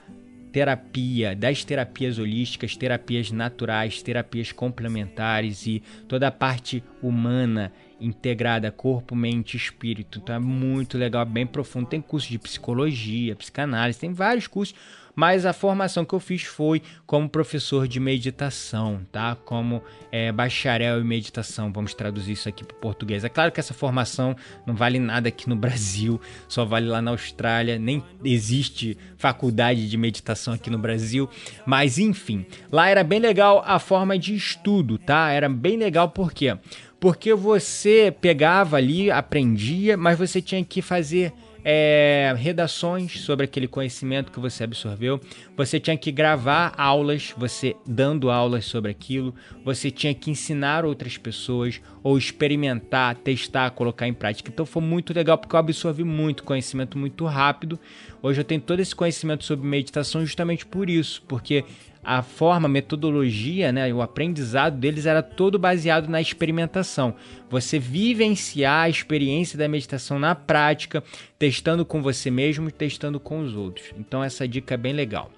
terapia, 0.52 1.34
das 1.34 1.64
terapias 1.64 2.18
holísticas, 2.18 2.76
terapias 2.76 3.32
naturais, 3.32 4.02
terapias 4.02 4.52
complementares 4.52 5.66
e 5.66 5.82
toda 6.06 6.28
a 6.28 6.30
parte 6.30 6.84
humana 7.02 7.72
integrada, 8.04 8.70
corpo, 8.70 9.14
mente, 9.14 9.56
espírito. 9.56 10.18
Então 10.18 10.34
é 10.34 10.38
muito 10.38 10.98
legal, 10.98 11.24
bem 11.24 11.46
profundo. 11.46 11.86
Tem 11.86 12.00
curso 12.00 12.28
de 12.28 12.38
psicologia, 12.38 13.36
psicanálise, 13.36 13.98
tem 13.98 14.12
vários 14.12 14.46
cursos, 14.46 14.74
mas 15.14 15.44
a 15.44 15.52
formação 15.52 16.04
que 16.04 16.14
eu 16.14 16.20
fiz 16.20 16.42
foi 16.42 16.82
como 17.06 17.28
professor 17.28 17.86
de 17.86 18.00
meditação, 18.00 19.00
tá? 19.10 19.36
Como 19.36 19.82
é, 20.10 20.32
bacharel 20.32 21.00
em 21.00 21.04
meditação, 21.04 21.72
vamos 21.72 21.94
traduzir 21.94 22.32
isso 22.32 22.48
aqui 22.48 22.64
para 22.64 22.76
português. 22.76 23.24
É 23.24 23.28
claro 23.28 23.52
que 23.52 23.60
essa 23.60 23.74
formação 23.74 24.34
não 24.66 24.74
vale 24.74 24.98
nada 24.98 25.28
aqui 25.28 25.48
no 25.48 25.56
Brasil, 25.56 26.20
só 26.48 26.64
vale 26.64 26.86
lá 26.86 27.02
na 27.02 27.10
Austrália, 27.10 27.78
nem 27.78 28.02
existe 28.24 28.96
faculdade 29.16 29.88
de 29.88 29.96
meditação 29.96 30.54
aqui 30.54 30.70
no 30.70 30.78
Brasil, 30.78 31.28
mas 31.66 31.98
enfim, 31.98 32.46
lá 32.70 32.88
era 32.88 33.04
bem 33.04 33.20
legal 33.20 33.62
a 33.66 33.78
forma 33.78 34.18
de 34.18 34.34
estudo, 34.34 34.98
tá? 34.98 35.30
Era 35.30 35.48
bem 35.48 35.76
legal 35.76 36.08
porque 36.08 36.56
porque 37.02 37.34
você 37.34 38.14
pegava 38.20 38.76
ali, 38.76 39.10
aprendia, 39.10 39.96
mas 39.96 40.16
você 40.16 40.40
tinha 40.40 40.64
que 40.64 40.80
fazer 40.80 41.32
é, 41.64 42.32
redações 42.38 43.22
sobre 43.22 43.44
aquele 43.44 43.66
conhecimento 43.66 44.30
que 44.30 44.38
você 44.38 44.62
absorveu. 44.62 45.20
Você 45.56 45.80
tinha 45.80 45.96
que 45.96 46.12
gravar 46.12 46.72
aulas, 46.76 47.34
você 47.36 47.74
dando 47.84 48.30
aulas 48.30 48.66
sobre 48.66 48.92
aquilo. 48.92 49.34
Você 49.64 49.90
tinha 49.90 50.14
que 50.14 50.30
ensinar 50.30 50.84
outras 50.84 51.18
pessoas 51.18 51.80
ou 52.04 52.16
experimentar, 52.16 53.16
testar, 53.16 53.70
colocar 53.72 54.06
em 54.06 54.14
prática. 54.14 54.48
Então 54.52 54.64
foi 54.64 54.82
muito 54.82 55.12
legal 55.12 55.36
porque 55.36 55.56
eu 55.56 55.60
absorvi 55.60 56.04
muito 56.04 56.44
conhecimento 56.44 56.96
muito 56.96 57.24
rápido. 57.24 57.80
Hoje 58.22 58.40
eu 58.40 58.44
tenho 58.44 58.60
todo 58.60 58.78
esse 58.78 58.94
conhecimento 58.94 59.42
sobre 59.42 59.66
meditação 59.66 60.24
justamente 60.24 60.64
por 60.64 60.88
isso, 60.88 61.20
porque 61.26 61.64
a 62.02 62.22
forma, 62.22 62.66
a 62.66 62.68
metodologia, 62.68 63.70
né, 63.70 63.92
o 63.92 64.02
aprendizado 64.02 64.76
deles 64.76 65.06
era 65.06 65.22
todo 65.22 65.58
baseado 65.58 66.08
na 66.08 66.20
experimentação. 66.20 67.14
Você 67.48 67.78
vivenciar 67.78 68.84
a 68.84 68.88
experiência 68.88 69.56
da 69.56 69.68
meditação 69.68 70.18
na 70.18 70.34
prática, 70.34 71.02
testando 71.38 71.84
com 71.84 72.02
você 72.02 72.30
mesmo 72.30 72.68
e 72.68 72.72
testando 72.72 73.20
com 73.20 73.40
os 73.40 73.54
outros. 73.54 73.92
Então 73.98 74.22
essa 74.22 74.48
dica 74.48 74.74
é 74.74 74.76
bem 74.76 74.92
legal. 74.92 75.30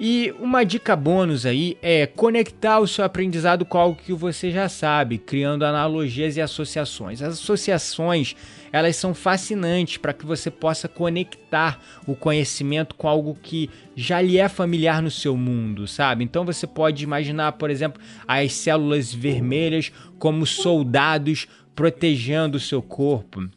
E 0.00 0.32
uma 0.38 0.62
dica 0.64 0.94
bônus 0.94 1.44
aí 1.44 1.76
é 1.82 2.06
conectar 2.06 2.78
o 2.78 2.86
seu 2.86 3.04
aprendizado 3.04 3.64
com 3.64 3.76
algo 3.76 4.00
que 4.00 4.12
você 4.12 4.52
já 4.52 4.68
sabe, 4.68 5.18
criando 5.18 5.64
analogias 5.64 6.36
e 6.36 6.40
associações. 6.40 7.20
As 7.20 7.34
associações, 7.34 8.36
elas 8.72 8.96
são 8.96 9.14
fascinantes 9.14 9.96
para 9.96 10.12
que 10.12 10.26
você 10.26 10.50
possa 10.50 10.88
conectar 10.88 11.80
o 12.06 12.14
conhecimento 12.14 12.94
com 12.94 13.08
algo 13.08 13.36
que 13.40 13.70
já 13.96 14.20
lhe 14.20 14.38
é 14.38 14.48
familiar 14.48 15.02
no 15.02 15.10
seu 15.10 15.36
mundo, 15.36 15.86
sabe? 15.86 16.24
Então 16.24 16.44
você 16.44 16.66
pode 16.66 17.04
imaginar, 17.04 17.52
por 17.52 17.70
exemplo, 17.70 18.00
as 18.26 18.52
células 18.52 19.12
vermelhas 19.12 19.92
como 20.18 20.46
soldados 20.46 21.46
protegendo 21.74 22.56
o 22.56 22.60
seu 22.60 22.82
corpo. 22.82 23.48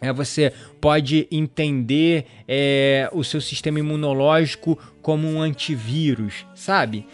É, 0.00 0.12
você 0.12 0.52
pode 0.80 1.26
entender 1.30 2.24
é, 2.46 3.10
o 3.12 3.24
seu 3.24 3.40
sistema 3.40 3.80
imunológico 3.80 4.78
como 5.02 5.28
um 5.28 5.42
antivírus, 5.42 6.46
sabe? 6.54 7.04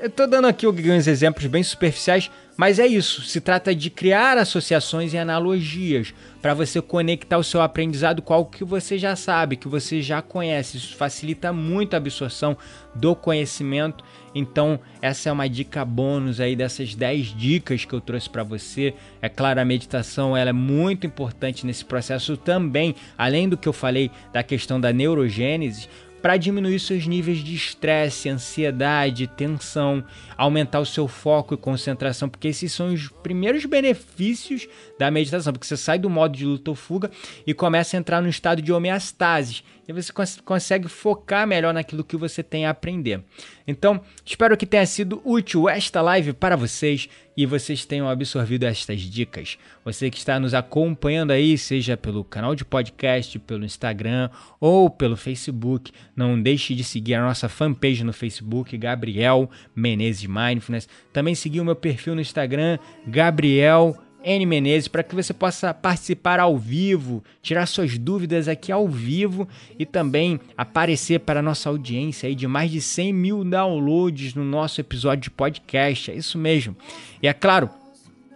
Eu 0.00 0.10
tô 0.10 0.26
dando 0.26 0.46
aqui 0.46 0.66
alguns 0.66 1.06
exemplos 1.06 1.46
bem 1.46 1.62
superficiais, 1.62 2.30
mas 2.56 2.78
é 2.78 2.86
isso. 2.86 3.22
Se 3.22 3.40
trata 3.40 3.74
de 3.74 3.90
criar 3.90 4.38
associações 4.38 5.12
e 5.12 5.18
analogias 5.18 6.14
para 6.40 6.54
você 6.54 6.80
conectar 6.80 7.36
o 7.36 7.44
seu 7.44 7.60
aprendizado 7.60 8.22
com 8.22 8.32
algo 8.32 8.50
que 8.50 8.64
você 8.64 8.96
já 8.96 9.14
sabe, 9.14 9.56
que 9.56 9.68
você 9.68 10.00
já 10.00 10.22
conhece. 10.22 10.76
Isso 10.78 10.96
facilita 10.96 11.52
muito 11.52 11.94
a 11.94 11.96
absorção 11.98 12.56
do 12.94 13.14
conhecimento. 13.14 14.02
Então, 14.34 14.78
essa 15.02 15.28
é 15.28 15.32
uma 15.32 15.48
dica 15.48 15.84
bônus 15.84 16.40
aí 16.40 16.54
dessas 16.54 16.94
10 16.94 17.36
dicas 17.36 17.84
que 17.84 17.92
eu 17.92 18.00
trouxe 18.00 18.28
para 18.28 18.42
você. 18.42 18.94
É 19.20 19.28
claro, 19.28 19.60
a 19.60 19.64
meditação 19.64 20.36
ela 20.36 20.50
é 20.50 20.52
muito 20.52 21.06
importante 21.06 21.66
nesse 21.66 21.84
processo 21.84 22.36
também, 22.36 22.94
além 23.18 23.48
do 23.48 23.56
que 23.56 23.68
eu 23.68 23.72
falei 23.72 24.10
da 24.32 24.42
questão 24.42 24.80
da 24.80 24.92
neurogênese, 24.92 25.88
para 26.26 26.38
diminuir 26.38 26.80
seus 26.80 27.06
níveis 27.06 27.38
de 27.38 27.54
estresse, 27.54 28.28
ansiedade, 28.28 29.28
tensão, 29.28 30.04
aumentar 30.36 30.80
o 30.80 30.84
seu 30.84 31.06
foco 31.06 31.54
e 31.54 31.56
concentração, 31.56 32.28
porque 32.28 32.48
esses 32.48 32.72
são 32.72 32.92
os 32.92 33.06
primeiros 33.22 33.64
benefícios 33.64 34.66
da 34.98 35.08
meditação, 35.08 35.52
porque 35.52 35.68
você 35.68 35.76
sai 35.76 36.00
do 36.00 36.10
modo 36.10 36.36
de 36.36 36.44
luta 36.44 36.68
ou 36.68 36.74
fuga 36.74 37.12
e 37.46 37.54
começa 37.54 37.96
a 37.96 38.00
entrar 38.00 38.20
no 38.20 38.28
estado 38.28 38.60
de 38.60 38.72
homeostase, 38.72 39.62
e 39.88 39.92
você 39.92 40.12
cons 40.12 40.40
consegue 40.44 40.88
focar 40.88 41.46
melhor 41.46 41.72
naquilo 41.72 42.04
que 42.04 42.16
você 42.16 42.42
tem 42.42 42.66
a 42.66 42.70
aprender. 42.70 43.22
Então, 43.66 44.00
espero 44.24 44.56
que 44.56 44.66
tenha 44.66 44.86
sido 44.86 45.20
útil 45.24 45.68
esta 45.68 46.00
live 46.00 46.32
para 46.32 46.56
vocês 46.56 47.08
e 47.36 47.44
vocês 47.44 47.84
tenham 47.84 48.08
absorvido 48.08 48.64
estas 48.64 49.00
dicas. 49.00 49.58
Você 49.84 50.10
que 50.10 50.16
está 50.16 50.40
nos 50.40 50.54
acompanhando 50.54 51.32
aí, 51.32 51.58
seja 51.58 51.96
pelo 51.96 52.24
canal 52.24 52.54
de 52.54 52.64
podcast, 52.64 53.38
pelo 53.40 53.64
Instagram 53.64 54.30
ou 54.58 54.88
pelo 54.88 55.16
Facebook, 55.16 55.92
não 56.14 56.40
deixe 56.40 56.74
de 56.74 56.82
seguir 56.82 57.14
a 57.14 57.22
nossa 57.22 57.48
fanpage 57.48 58.02
no 58.02 58.12
Facebook, 58.12 58.76
Gabriel 58.78 59.50
Menezes 59.74 60.26
Mindfulness. 60.26 60.88
Também 61.12 61.34
seguir 61.34 61.60
o 61.60 61.64
meu 61.64 61.76
perfil 61.76 62.14
no 62.14 62.20
Instagram, 62.20 62.78
Gabriel 63.06 63.96
N 64.26 64.44
Menezes, 64.44 64.88
para 64.88 65.04
que 65.04 65.14
você 65.14 65.32
possa 65.32 65.72
participar 65.72 66.40
ao 66.40 66.58
vivo, 66.58 67.22
tirar 67.40 67.64
suas 67.66 67.96
dúvidas 67.96 68.48
aqui 68.48 68.72
ao 68.72 68.88
vivo 68.88 69.48
e 69.78 69.86
também 69.86 70.40
aparecer 70.56 71.20
para 71.20 71.38
a 71.38 71.42
nossa 71.42 71.68
audiência 71.68 72.26
aí 72.26 72.34
de 72.34 72.48
mais 72.48 72.72
de 72.72 72.80
100 72.80 73.12
mil 73.12 73.44
downloads 73.44 74.34
no 74.34 74.44
nosso 74.44 74.80
episódio 74.80 75.22
de 75.22 75.30
podcast. 75.30 76.10
É 76.10 76.14
isso 76.16 76.36
mesmo. 76.36 76.76
E 77.22 77.28
é 77.28 77.32
claro, 77.32 77.70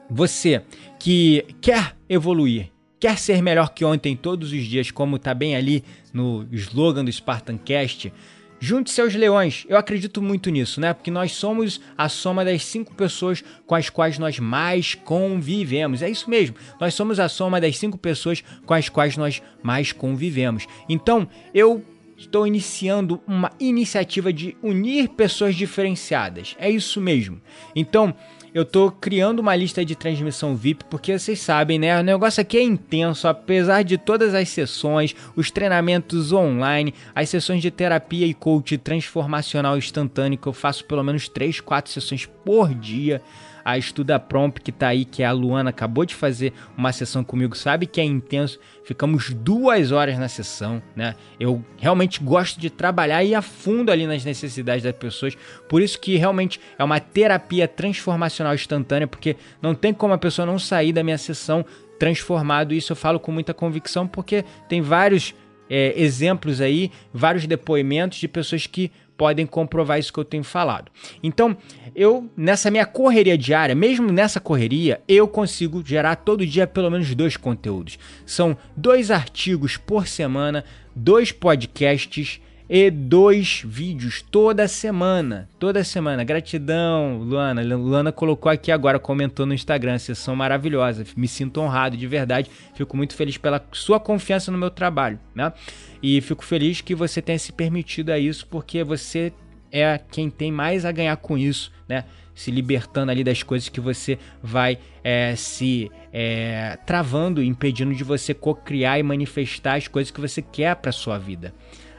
você 0.09 0.63
que 1.01 1.45
quer 1.61 1.97
evoluir, 2.09 2.71
quer 3.01 3.19
ser 3.19 3.43
melhor 3.43 3.71
que 3.75 3.85
ontem 3.85 4.15
todos 4.15 4.53
os 4.53 4.65
dias, 4.65 4.93
como 4.93 5.17
está 5.17 5.35
bem 5.35 5.57
ali 5.57 5.83
no 6.13 6.47
slogan 6.53 7.05
do 7.05 7.11
Spartancast, 7.11 8.13
Junte 8.63 8.91
seus 8.91 9.15
leões. 9.15 9.65
Eu 9.69 9.79
acredito 9.79 10.21
muito 10.21 10.51
nisso, 10.51 10.81
né? 10.83 10.93
Porque 10.93 11.11
nós 11.11 11.33
somos 11.33 11.81
a 11.97 12.11
soma 12.11 12.45
das 12.45 12.63
cinco 12.65 12.95
pessoas 12.95 13.43
com 13.67 13.75
as 13.75 13.89
quais 13.89 14.19
nós 14.19 14.39
mais 14.39 14.95
convivemos. 14.95 16.03
É 16.03 16.11
isso 16.11 16.29
mesmo. 16.29 16.55
Nós 16.79 16.93
somos 16.93 17.19
a 17.19 17.27
soma 17.27 17.59
das 17.59 17.79
cinco 17.79 17.97
pessoas 17.97 18.45
com 18.67 18.75
as 18.75 18.91
quais 18.91 19.17
nós 19.17 19.43
mais 19.63 19.93
convivemos. 19.93 20.67
Então, 20.89 21.27
eu 21.55 21.83
estou 22.19 22.47
iniciando 22.47 23.23
uma 23.27 23.51
iniciativa 23.59 24.31
de 24.31 24.55
unir 24.63 25.09
pessoas 25.09 25.57
diferenciadas. 25.57 26.55
É 26.59 26.71
isso 26.71 27.01
mesmo. 27.01 27.41
Então, 27.75 28.15
eu 28.53 28.65
tô 28.65 28.91
criando 28.91 29.41
uma 29.41 29.55
lista 29.55 29.85
de 29.85 29.95
transmissão 29.95 30.57
VIP, 30.57 30.85
porque 30.85 31.19
vocês 31.19 31.41
sabem, 31.41 31.79
né? 31.79 31.99
O 31.99 32.03
negócio 32.03 32.41
aqui 32.41 32.59
é 32.59 32.63
intenso, 32.63 33.29
apesar 33.29 33.83
de 33.83 33.97
todas 33.97 34.35
as 34.35 34.49
sessões, 34.49 35.15
os 35.37 35.51
treinamentos 35.51 36.33
online, 36.33 36.95
as 37.15 37.29
sessões 37.29 37.63
de 37.63 37.71
terapia 37.71 38.27
e 38.27 38.35
coach 38.35 38.77
transformacional 38.79 39.79
instantâneo, 39.79 40.39
que 40.39 40.47
eu 40.47 40.53
faço 40.53 40.85
pelo 40.85 41.03
menos 41.03 41.29
3, 41.29 41.61
4 41.61 41.93
sessões 41.93 42.27
por 42.27 42.75
dia 42.75 43.23
a 43.65 43.79
Estuda 43.79 44.19
Prompt 44.19 44.61
que 44.61 44.73
tá 44.73 44.89
aí, 44.89 45.05
que 45.05 45.23
é 45.23 45.27
a 45.27 45.33
Luana, 45.33 45.71
acabou 45.71 46.05
de 46.05 46.15
fazer 46.15 46.53
uma 46.77 46.93
sessão 46.93 47.23
comigo, 47.23 47.57
sabe 47.57 47.87
que 47.87 48.01
é 48.01 48.05
intenso. 48.05 48.59
Ficamos 48.85 49.33
duas 49.33 49.93
horas 49.93 50.19
na 50.19 50.29
sessão, 50.29 50.83
né? 50.97 51.15
Eu 51.39 51.65
realmente 51.79 52.23
gosto 52.23 52.61
de 52.61 52.71
trabalhar 52.71 53.23
e 53.23 53.35
a 53.35 53.43
fundo 53.43 53.93
ali 53.93 54.07
nas 54.07 54.25
necessidades 54.25 54.83
das 54.83 54.97
pessoas. 54.97 55.37
Por 55.69 55.81
isso 55.81 56.01
que 56.01 56.17
realmente 56.17 56.61
é 56.79 56.83
uma 56.83 56.99
terapia 56.99 57.69
transformacional 57.69 58.55
instantânea, 58.55 59.07
porque 59.07 59.37
não 59.63 59.75
tem 59.75 59.93
como 59.93 60.15
a 60.15 60.19
pessoa 60.19 60.45
não 60.45 60.59
sair 60.59 60.93
da 60.93 61.05
minha 61.05 61.19
sessão 61.19 61.65
transformado. 61.99 62.75
Isso 62.75 62.93
eu 62.93 62.97
falo 62.97 63.21
com 63.21 63.31
muita 63.31 63.55
convicção, 63.55 64.09
porque 64.09 64.45
tem 64.69 64.81
vários 64.81 65.35
é, 65.69 65.95
exemplos 65.97 66.61
aí, 66.61 66.91
vários 67.15 67.47
depoimentos 67.47 68.19
de 68.19 68.27
pessoas 68.27 68.67
que 68.67 68.91
podem 69.21 69.45
comprovar 69.45 69.99
isso 69.99 70.11
que 70.11 70.19
eu 70.19 70.25
tenho 70.25 70.43
falado. 70.43 70.91
Então, 71.23 71.55
eu, 71.95 72.31
nessa 72.35 72.71
minha 72.71 72.87
correria 72.87 73.37
diária, 73.37 73.75
mesmo 73.75 74.11
nessa 74.11 74.41
correria, 74.41 75.03
eu 75.07 75.29
consigo 75.29 75.83
gerar 75.85 76.17
todo 76.17 76.47
dia 76.47 76.67
pelo 76.67 76.91
menos 76.91 77.15
dois 77.15 77.37
conteúdos. 77.37 77.99
São 78.25 78.57
dois 78.75 79.11
artigos 79.11 79.77
por 79.77 80.09
semana, 80.09 80.65
dois 80.97 81.33
podcasts 81.33 82.41
e 82.73 82.89
dois 82.89 83.65
vídeos 83.67 84.23
toda 84.31 84.69
semana. 84.69 85.49
Toda 85.59 85.83
semana. 85.83 86.23
Gratidão, 86.23 87.19
Luana. 87.19 87.63
Luana 87.63 88.13
colocou 88.13 88.51
aqui 88.51 88.71
agora, 88.71 88.97
comentou 88.97 89.45
no 89.45 89.53
Instagram. 89.53 89.99
Sessão 89.99 90.37
maravilhosa. 90.37 91.05
Me 91.17 91.27
sinto 91.27 91.61
honrado 91.61 91.97
de 91.97 92.07
verdade. 92.07 92.49
Fico 92.77 92.97
muito 92.97 93.15
feliz 93.17 93.37
pela 93.37 93.61
sua 93.73 93.99
confiança 93.99 94.53
no 94.53 94.57
meu 94.57 94.71
trabalho, 94.71 95.19
né? 95.35 95.53
E 96.01 96.21
fico 96.21 96.45
feliz 96.45 96.81
que 96.81 96.95
você 96.95 97.21
tenha 97.21 97.41
se 97.41 97.53
permitido 97.53 98.11
a 98.11 98.19
isso, 98.21 98.47
porque 98.47 98.85
você 98.85 99.33
é 99.73 99.99
quem 99.99 100.31
tem 100.31 100.53
mais 100.53 100.85
a 100.85 100.93
ganhar 100.93 101.17
com 101.17 101.37
isso, 101.37 101.73
né? 101.89 102.05
Se 102.37 102.53
libertando 102.53 103.11
ali 103.11 103.25
das 103.25 103.43
coisas 103.43 103.69
que 103.69 103.81
você 103.81 104.17
vai 104.41 104.79
é, 105.03 105.35
se 105.35 105.91
é, 106.13 106.79
travando, 106.87 107.43
impedindo 107.43 107.93
de 107.93 108.05
você 108.05 108.33
co-criar 108.33 109.01
e 109.01 109.03
manifestar 109.03 109.75
as 109.75 109.89
coisas 109.89 110.13
que 110.13 110.21
você 110.21 110.41
quer 110.41 110.77
para 110.77 110.93
sua 110.93 111.19
vida. 111.19 111.53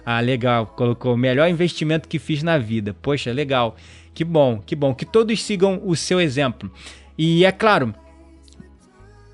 Ah, 0.06 0.20
legal, 0.20 0.66
colocou 0.68 1.14
o 1.14 1.18
melhor 1.18 1.50
investimento 1.50 2.08
que 2.08 2.20
fiz 2.20 2.44
na 2.44 2.58
vida. 2.58 2.96
Poxa, 3.02 3.32
legal. 3.32 3.76
Que 4.14 4.24
bom, 4.24 4.62
que 4.66 4.76
bom. 4.76 4.94
Que 4.94 5.06
todos 5.06 5.42
sigam 5.44 5.82
o 5.84 5.96
seu 5.96 6.20
exemplo. 6.20 6.72
E 7.18 7.46
é 7.46 7.52
claro, 7.52 7.94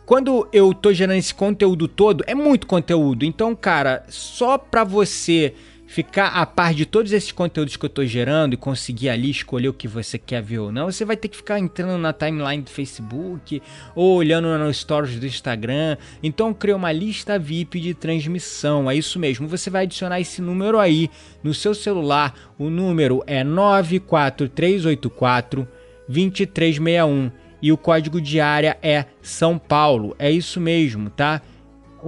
quando 0.06 0.48
eu 0.54 0.74
tô 0.74 0.94
gerando 0.94 1.18
esse 1.18 1.34
conteúdo 1.34 1.88
todo, 1.88 2.24
é 2.28 2.34
muito 2.34 2.68
conteúdo. 2.68 3.26
Então, 3.26 3.56
cara, 3.56 4.06
só 4.08 4.58
pra 4.58 4.84
você 4.84 5.54
ficar 5.88 6.28
a 6.28 6.46
par 6.46 6.74
de 6.74 6.86
todos 6.86 7.14
esses 7.14 7.32
conteúdos 7.32 7.78
que 7.78 7.86
eu 7.86 7.88
estou 7.88 8.06
gerando 8.06 8.54
e 8.54 8.58
conseguir 8.58 9.10
ali 9.10 9.32
escolher 9.32 9.70
o 9.70 9.74
que 9.74 9.88
você 9.88 10.20
quer 10.20 10.44
ver 10.44 10.60
ou 10.60 10.72
não, 10.72 10.92
você 10.92 11.06
vai 11.06 11.16
ter 11.16 11.30
que 11.30 11.38
ficar 11.38 11.58
entrando 11.58 11.98
na 11.98 12.12
timeline 12.12 12.62
do 12.62 12.70
Facebook 12.70 13.62
ou 13.96 14.18
olhando 14.18 14.50
nos 14.60 14.76
stories 14.78 15.18
do 15.18 15.26
Instagram. 15.26 15.96
Então 16.22 16.54
criei 16.54 16.76
uma 16.76 16.92
lista 16.92 17.40
VIP 17.40 17.80
de 17.80 17.94
transmissão. 17.94 18.92
É 18.92 18.96
isso 18.96 19.18
mesmo. 19.18 19.48
Você 19.48 19.70
vai 19.70 19.84
adicionar 19.84 20.20
esse 20.20 20.42
número 20.42 20.78
aí 20.78 21.10
no 21.42 21.54
seu 21.54 21.74
celular. 21.74 22.36
O 22.60 22.70
número 22.70 23.24
é 23.26 23.42
94384 23.44 25.66
2361 26.10 27.32
e 27.62 27.72
o 27.72 27.78
código 27.78 28.22
de 28.22 28.40
área 28.40 28.78
é 28.82 29.06
São 29.22 29.58
Paulo. 29.58 30.16
É 30.20 30.30
isso 30.30 30.60
mesmo, 30.60 31.10
tá? 31.10 31.42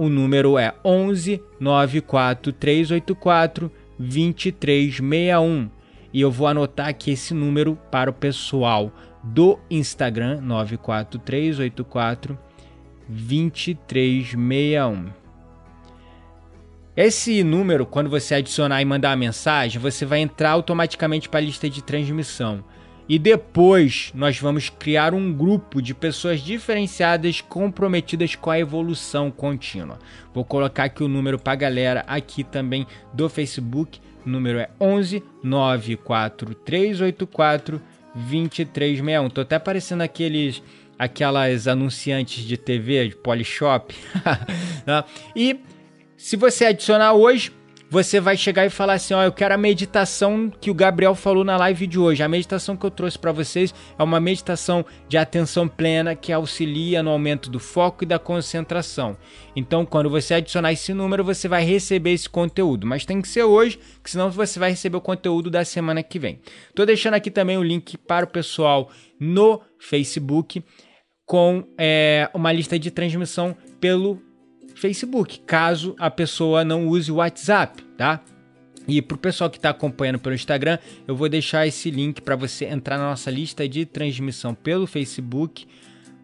O 0.00 0.08
número 0.08 0.56
é 0.56 0.72
11 0.82 1.42
94384 1.60 3.70
2361. 3.98 5.68
E 6.10 6.22
eu 6.22 6.30
vou 6.30 6.46
anotar 6.46 6.88
aqui 6.88 7.10
esse 7.10 7.34
número 7.34 7.76
para 7.90 8.08
o 8.08 8.14
pessoal 8.14 8.90
do 9.22 9.58
Instagram 9.70 10.40
94384 10.40 12.38
2361. 13.06 15.08
Esse 16.96 17.44
número, 17.44 17.84
quando 17.84 18.08
você 18.08 18.36
adicionar 18.36 18.80
e 18.80 18.86
mandar 18.86 19.12
a 19.12 19.16
mensagem, 19.16 19.78
você 19.78 20.06
vai 20.06 20.20
entrar 20.20 20.52
automaticamente 20.52 21.28
para 21.28 21.40
a 21.40 21.42
lista 21.42 21.68
de 21.68 21.84
transmissão. 21.84 22.64
E 23.10 23.18
depois 23.18 24.10
nós 24.14 24.38
vamos 24.38 24.70
criar 24.70 25.12
um 25.14 25.32
grupo 25.32 25.82
de 25.82 25.92
pessoas 25.92 26.40
diferenciadas 26.40 27.40
comprometidas 27.40 28.36
com 28.36 28.50
a 28.50 28.60
evolução 28.60 29.32
contínua. 29.32 29.98
Vou 30.32 30.44
colocar 30.44 30.84
aqui 30.84 31.02
o 31.02 31.08
número 31.08 31.36
para 31.36 31.56
galera 31.56 32.04
aqui 32.06 32.44
também 32.44 32.86
do 33.12 33.28
Facebook. 33.28 33.98
O 34.24 34.28
número 34.28 34.60
é 34.60 34.70
11 34.80 35.24
94384 35.42 37.82
2361. 38.14 39.28
Tô 39.28 39.40
até 39.40 39.56
aparecendo 39.56 40.02
aqueles 40.02 40.62
aquelas 40.96 41.66
anunciantes 41.66 42.44
de 42.44 42.56
TV 42.56 43.08
de 43.08 43.16
Polishop. 43.16 43.92
Né? 44.86 45.02
e 45.34 45.58
se 46.16 46.36
você 46.36 46.66
adicionar 46.66 47.14
hoje, 47.14 47.50
você 47.90 48.20
vai 48.20 48.36
chegar 48.36 48.64
e 48.64 48.70
falar 48.70 48.94
assim: 48.94 49.12
ó, 49.12 49.22
eu 49.22 49.32
quero 49.32 49.52
a 49.52 49.58
meditação 49.58 50.48
que 50.48 50.70
o 50.70 50.74
Gabriel 50.74 51.14
falou 51.16 51.44
na 51.44 51.56
live 51.56 51.86
de 51.88 51.98
hoje. 51.98 52.22
A 52.22 52.28
meditação 52.28 52.76
que 52.76 52.86
eu 52.86 52.90
trouxe 52.90 53.18
para 53.18 53.32
vocês 53.32 53.74
é 53.98 54.02
uma 54.02 54.20
meditação 54.20 54.86
de 55.08 55.18
atenção 55.18 55.66
plena 55.66 56.14
que 56.14 56.32
auxilia 56.32 57.02
no 57.02 57.10
aumento 57.10 57.50
do 57.50 57.58
foco 57.58 58.04
e 58.04 58.06
da 58.06 58.18
concentração. 58.18 59.16
Então, 59.56 59.84
quando 59.84 60.08
você 60.08 60.34
adicionar 60.34 60.72
esse 60.72 60.94
número, 60.94 61.24
você 61.24 61.48
vai 61.48 61.64
receber 61.64 62.12
esse 62.12 62.28
conteúdo. 62.28 62.86
Mas 62.86 63.04
tem 63.04 63.20
que 63.20 63.28
ser 63.28 63.42
hoje, 63.42 63.78
que 64.02 64.10
senão 64.10 64.30
você 64.30 64.60
vai 64.60 64.70
receber 64.70 64.96
o 64.96 65.00
conteúdo 65.00 65.50
da 65.50 65.64
semana 65.64 66.02
que 66.02 66.18
vem. 66.18 66.40
Tô 66.74 66.86
deixando 66.86 67.14
aqui 67.14 67.30
também 67.30 67.58
o 67.58 67.62
link 67.62 67.98
para 67.98 68.24
o 68.24 68.28
pessoal 68.28 68.88
no 69.18 69.60
Facebook 69.80 70.62
com 71.26 71.64
é, 71.78 72.28
uma 72.34 72.52
lista 72.52 72.78
de 72.78 72.90
transmissão 72.90 73.56
pelo 73.80 74.20
Facebook, 74.74 75.40
caso 75.40 75.94
a 75.98 76.10
pessoa 76.10 76.64
não 76.64 76.88
use 76.88 77.10
o 77.10 77.16
WhatsApp, 77.16 77.82
tá? 77.96 78.20
E 78.88 79.00
para 79.00 79.14
o 79.14 79.18
pessoal 79.18 79.48
que 79.48 79.56
está 79.56 79.70
acompanhando 79.70 80.18
pelo 80.18 80.34
Instagram, 80.34 80.78
eu 81.06 81.14
vou 81.14 81.28
deixar 81.28 81.66
esse 81.66 81.90
link 81.90 82.20
para 82.20 82.34
você 82.34 82.64
entrar 82.64 82.98
na 82.98 83.10
nossa 83.10 83.30
lista 83.30 83.68
de 83.68 83.84
transmissão 83.84 84.54
pelo 84.54 84.86
Facebook 84.86 85.66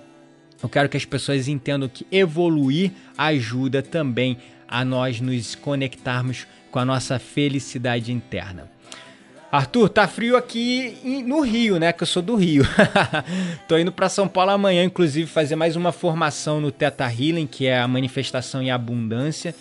eu 0.62 0.68
quero 0.68 0.90
que 0.90 0.98
as 0.98 1.06
pessoas 1.06 1.48
entendam 1.48 1.88
que 1.88 2.06
evoluir 2.12 2.92
ajuda 3.16 3.80
também 3.82 4.36
a 4.68 4.84
nós 4.84 5.18
nos 5.18 5.54
conectarmos 5.54 6.46
com 6.70 6.78
a 6.78 6.84
nossa 6.84 7.18
felicidade 7.18 8.12
interna. 8.12 8.70
Arthur, 9.50 9.88
tá 9.88 10.06
frio 10.06 10.36
aqui 10.36 10.98
no 11.26 11.40
Rio, 11.40 11.78
né? 11.78 11.90
Que 11.90 12.02
eu 12.02 12.06
sou 12.06 12.22
do 12.22 12.36
Rio. 12.36 12.64
Tô 13.66 13.78
indo 13.78 13.90
para 13.90 14.10
São 14.10 14.28
Paulo 14.28 14.50
amanhã, 14.50 14.84
inclusive, 14.84 15.26
fazer 15.26 15.56
mais 15.56 15.74
uma 15.74 15.90
formação 15.90 16.60
no 16.60 16.70
Teta 16.70 17.06
Healing, 17.06 17.46
que 17.46 17.66
é 17.66 17.78
a 17.78 17.88
manifestação 17.88 18.62
e 18.62 18.70
abundância. 18.70 19.54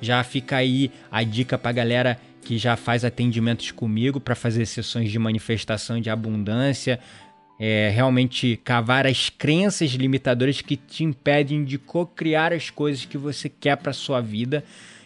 Já 0.00 0.22
fica 0.22 0.56
aí 0.56 0.92
a 1.10 1.24
dica 1.24 1.58
pra 1.58 1.72
galera 1.72 2.20
que 2.42 2.56
já 2.56 2.76
faz 2.76 3.04
atendimentos 3.04 3.72
comigo 3.72 4.20
para 4.20 4.36
fazer 4.36 4.64
sessões 4.64 5.10
de 5.10 5.18
manifestação 5.18 6.00
de 6.00 6.08
abundância. 6.08 7.00
É, 7.58 7.90
realmente 7.92 8.60
cavar 8.62 9.08
as 9.08 9.28
crenças 9.28 9.90
limitadoras 9.90 10.60
que 10.60 10.76
te 10.76 11.02
impedem 11.02 11.64
de 11.64 11.78
co-criar 11.78 12.52
as 12.52 12.70
coisas 12.70 13.04
que 13.04 13.18
você 13.18 13.48
quer 13.48 13.76
para 13.76 13.92
sua 13.92 14.20
vida 14.20 14.64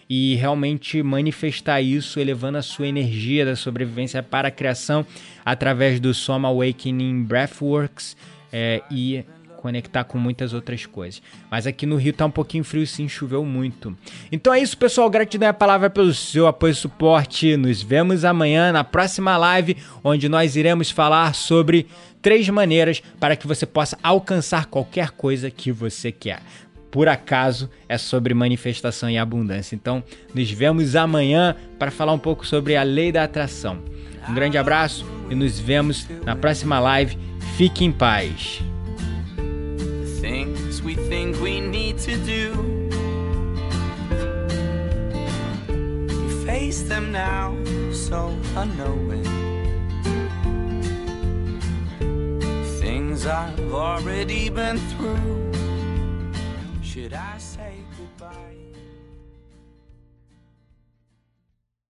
e 0.09 0.37
realmente 0.37 1.03
manifestar 1.03 1.81
isso, 1.81 2.21
elevando 2.21 2.59
a 2.59 2.63
sua 2.63 2.87
energia 2.87 3.45
da 3.45 3.57
sobrevivência 3.57 4.23
para 4.23 4.49
a 4.49 4.51
criação 4.51 5.05
através 5.45 5.99
do 5.99 6.15
Soma 6.15 6.49
Awakening 6.49 7.25
Breathworks 7.25 8.17
é, 8.53 8.83
e 8.91 9.25
conectar 9.57 10.05
com 10.05 10.17
muitas 10.17 10.53
outras 10.53 10.87
coisas. 10.87 11.21
Mas 11.51 11.67
aqui 11.67 11.87
no 11.87 11.97
Rio 11.97 12.13
tá 12.13 12.25
um 12.25 12.31
pouquinho 12.31 12.63
frio 12.63 12.87
sim, 12.87 13.09
choveu 13.09 13.45
muito. 13.45 13.97
Então 14.31 14.55
é 14.55 14.61
isso, 14.61 14.79
pessoal. 14.79 15.11
Gratidão 15.11 15.49
é 15.49 15.51
a 15.51 15.55
palavra 15.55 15.91
pelo 15.91 16.15
seu 16.15 16.47
apoio 16.47 16.71
e 16.71 16.75
suporte. 16.75 17.57
Nos 17.57 17.83
vemos 17.83 18.25
amanhã 18.25 18.71
na 18.71 18.85
próxima 18.85 19.37
live, 19.37 19.77
onde 20.05 20.29
nós 20.29 20.55
iremos 20.55 20.91
falar 20.91 21.35
sobre 21.35 21.89
três 22.23 22.49
maneiras 22.49 23.03
para 23.19 23.35
que 23.35 23.47
você 23.47 23.67
possa 23.67 23.99
alcançar 24.03 24.67
qualquer 24.67 25.11
coisa 25.11 25.51
que 25.51 25.73
você 25.73 26.13
quer 26.13 26.41
por 26.91 27.09
acaso 27.09 27.71
é 27.89 27.99
sobre 27.99 28.35
manifestação 28.35 29.11
e 29.11 29.19
abundância. 29.19 29.75
Então, 29.75 30.03
nos 30.35 30.51
vemos 30.51 30.97
amanhã 30.97 31.55
para 31.79 31.91
falar 31.91 32.13
um 32.13 32.19
pouco 32.19 32.47
sobre 32.47 32.77
a 32.77 32.83
lei 32.83 33.13
da 33.13 33.25
atração. 33.25 33.79
Um 34.29 34.35
grande 34.35 34.59
abraço 34.59 35.07
e 35.31 35.35
nos 35.35 35.59
vemos 35.59 36.07
na 36.25 36.35
próxima 36.35 36.79
live. 36.79 37.17
Fique 37.57 37.85
em 37.85 37.93
paz. 37.93 38.63
I've 53.27 53.73
already 53.73 54.51
been 54.51 54.79
through. 54.79 55.56
Should 56.97 57.13
I 57.13 57.37
say? 57.37 57.56